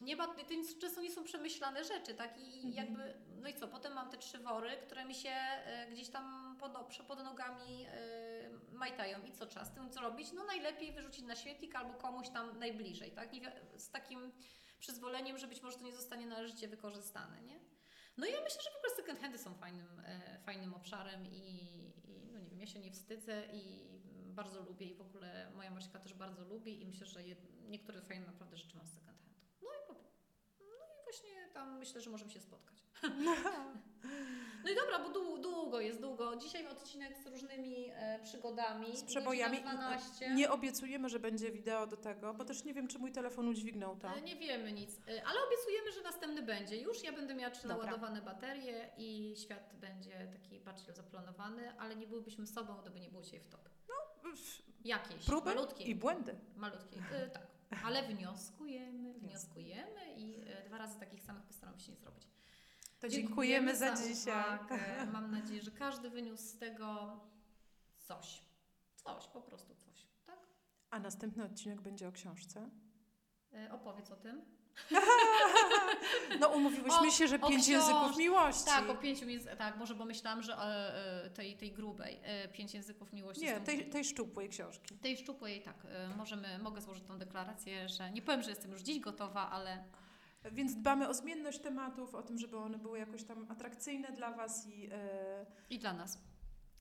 [0.02, 0.34] Nie ma, to
[0.82, 2.38] często nie są przemyślane rzeczy, tak?
[2.38, 2.74] I Mhm.
[2.74, 6.58] jakby, no i co, potem mam te trzy wory, które mi się e, gdzieś tam
[6.60, 6.72] pod,
[7.08, 7.86] pod nogami
[8.82, 10.28] majtają i co z tym zrobić?
[10.34, 13.30] No najlepiej wyrzucić na świetlik albo komuś tam najbliżej, tak?
[13.78, 14.32] Z takim
[14.80, 17.60] przyzwoleniem, że być może to nie zostanie należycie wykorzystane, nie?
[18.18, 21.42] No i ja myślę, że w ogóle second handy są fajnym, e, fajnym obszarem i,
[22.06, 23.92] i no nie wiem, ja się nie wstydzę i
[24.34, 28.02] bardzo lubię i w ogóle moja Maśka też bardzo lubi i myślę, że jed, niektóre
[28.02, 29.40] fajne naprawdę rzeczy mam z second handu.
[29.62, 29.94] No i, po,
[30.60, 32.84] no i właśnie tam myślę, że możemy się spotkać.
[34.64, 35.38] No i dobra, bo długo,
[35.72, 36.36] długo jest, długo.
[36.36, 38.98] Dzisiaj odcinek z różnymi e, przygodami.
[38.98, 39.58] Z przebojami.
[39.58, 40.30] Godzina 12.
[40.34, 43.96] Nie obiecujemy, że będzie wideo do tego, bo też nie wiem, czy mój telefon udźwignął
[43.96, 44.08] to.
[44.08, 47.04] E, Nie wiemy nic, E, ale obiecujemy, że następny będzie już.
[47.04, 47.86] Ja będę miała trzy Dobra.
[47.86, 53.24] naładowane baterie i świat będzie taki bardziej zaplanowany, ale nie byłybyśmy sobą, gdyby nie było
[53.24, 53.70] Cię w top.
[54.86, 55.84] Jakieś, Próby malutkie.
[55.84, 56.36] i błędy.
[56.56, 57.00] Malutkie,
[57.34, 57.48] tak.
[57.86, 62.24] Ale wnioskujemy, wnioskujemy i e, dwa razy takich samych postaramy się nie zrobić.
[63.02, 64.44] To dziękujemy, za, dzisiaj.
[64.56, 64.80] uwagę.
[65.14, 67.20] Mam nadzieję, że każdy wyniósł z tego
[68.00, 68.42] coś.
[68.96, 70.08] Coś, po prostu coś.
[70.26, 70.40] Tak?
[70.90, 72.70] A następny odcinek będzie o książce.
[73.54, 74.42] E, opowiedz o tym.
[76.40, 78.66] No umówiłyśmy O- się, że o pięć książ- języków miłości.
[78.66, 79.58] Tak, o pięciu językach.
[79.58, 82.20] Tak, może bo myślałam, że e, e, tej, tej grubej.
[82.54, 83.44] Pięć języków miłości.
[83.44, 84.96] Nie, tej, tej szczupłej książki.
[84.96, 85.76] tej szczupłej, tak.
[86.18, 89.84] Możemy, mogę złożyć tą deklarację, że nie powiem, że jestem już dziś gotowa, ale
[90.52, 94.68] Więc dbamy o zmienność tematów, o tym, żeby one były jakoś tam atrakcyjne dla Was
[94.68, 96.18] i e, i dla nas.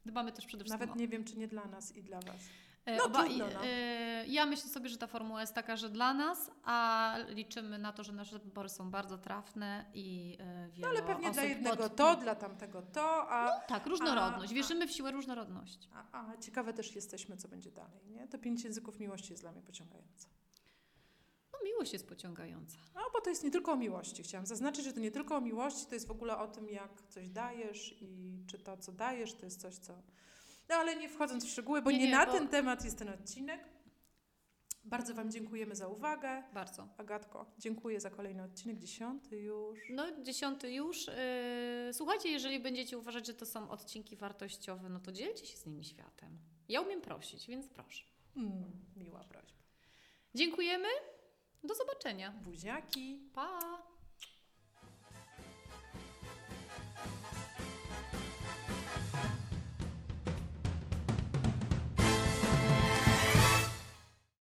[0.07, 2.37] Dbamy też przede wszystkim nawet nie wiem, czy nie dla nas i dla Was.
[2.85, 3.61] E, No oba- trudno, no.
[3.65, 7.93] e, Ja myślę sobie, że ta formuła jest taka, że dla nas, a liczymy na
[7.93, 11.77] to, że nasze wybory są bardzo trafne i e, No wiele ale pewnie dla jednego
[11.77, 14.53] pod- to, dla tamtego to, a, Tak, różnorodność.
[14.53, 15.89] a- Wierzymy w siłę różnorodności.
[15.93, 18.07] a, a ciekawe też jesteśmy, co będzie dalej.
[18.07, 18.29] Nie?
[18.29, 20.29] To pięć języków miłości jest dla mnie pociągające.
[21.65, 22.79] Miłość jest pociągająca.
[22.95, 24.23] No bo to jest nie tylko o miłości.
[24.23, 27.03] Chciałam zaznaczyć, że to nie tylko o miłości, to jest w ogóle o tym, jak
[27.09, 30.03] coś dajesz i czy to, co dajesz, to jest coś, co...
[30.69, 32.99] No ale nie wchodząc w szczegóły, bo Nie, nie, nie, na bo- ten temat jest
[32.99, 33.61] ten odcinek.
[34.85, 36.43] Bardzo Wam dziękujemy za uwagę.
[36.55, 36.89] Bardzo.
[36.97, 39.79] Agatko, dziękuję za kolejny odcinek, dziesiąty już.
[39.91, 41.07] No, dziesiąty już.
[41.07, 41.15] Yy,
[41.93, 45.85] słuchajcie, jeżeli będziecie uważać, że to są odcinki wartościowe, no to dzielcie się z nimi
[45.85, 46.39] światem.
[46.69, 48.05] Ja umiem prosić, więc proszę.
[48.37, 48.65] Mm,
[48.97, 49.61] miła prośba.
[50.35, 50.89] Dziękujemy.
[51.65, 52.33] Do zobaczenia.
[52.33, 53.21] Buziaki.
[53.35, 53.90] Pa!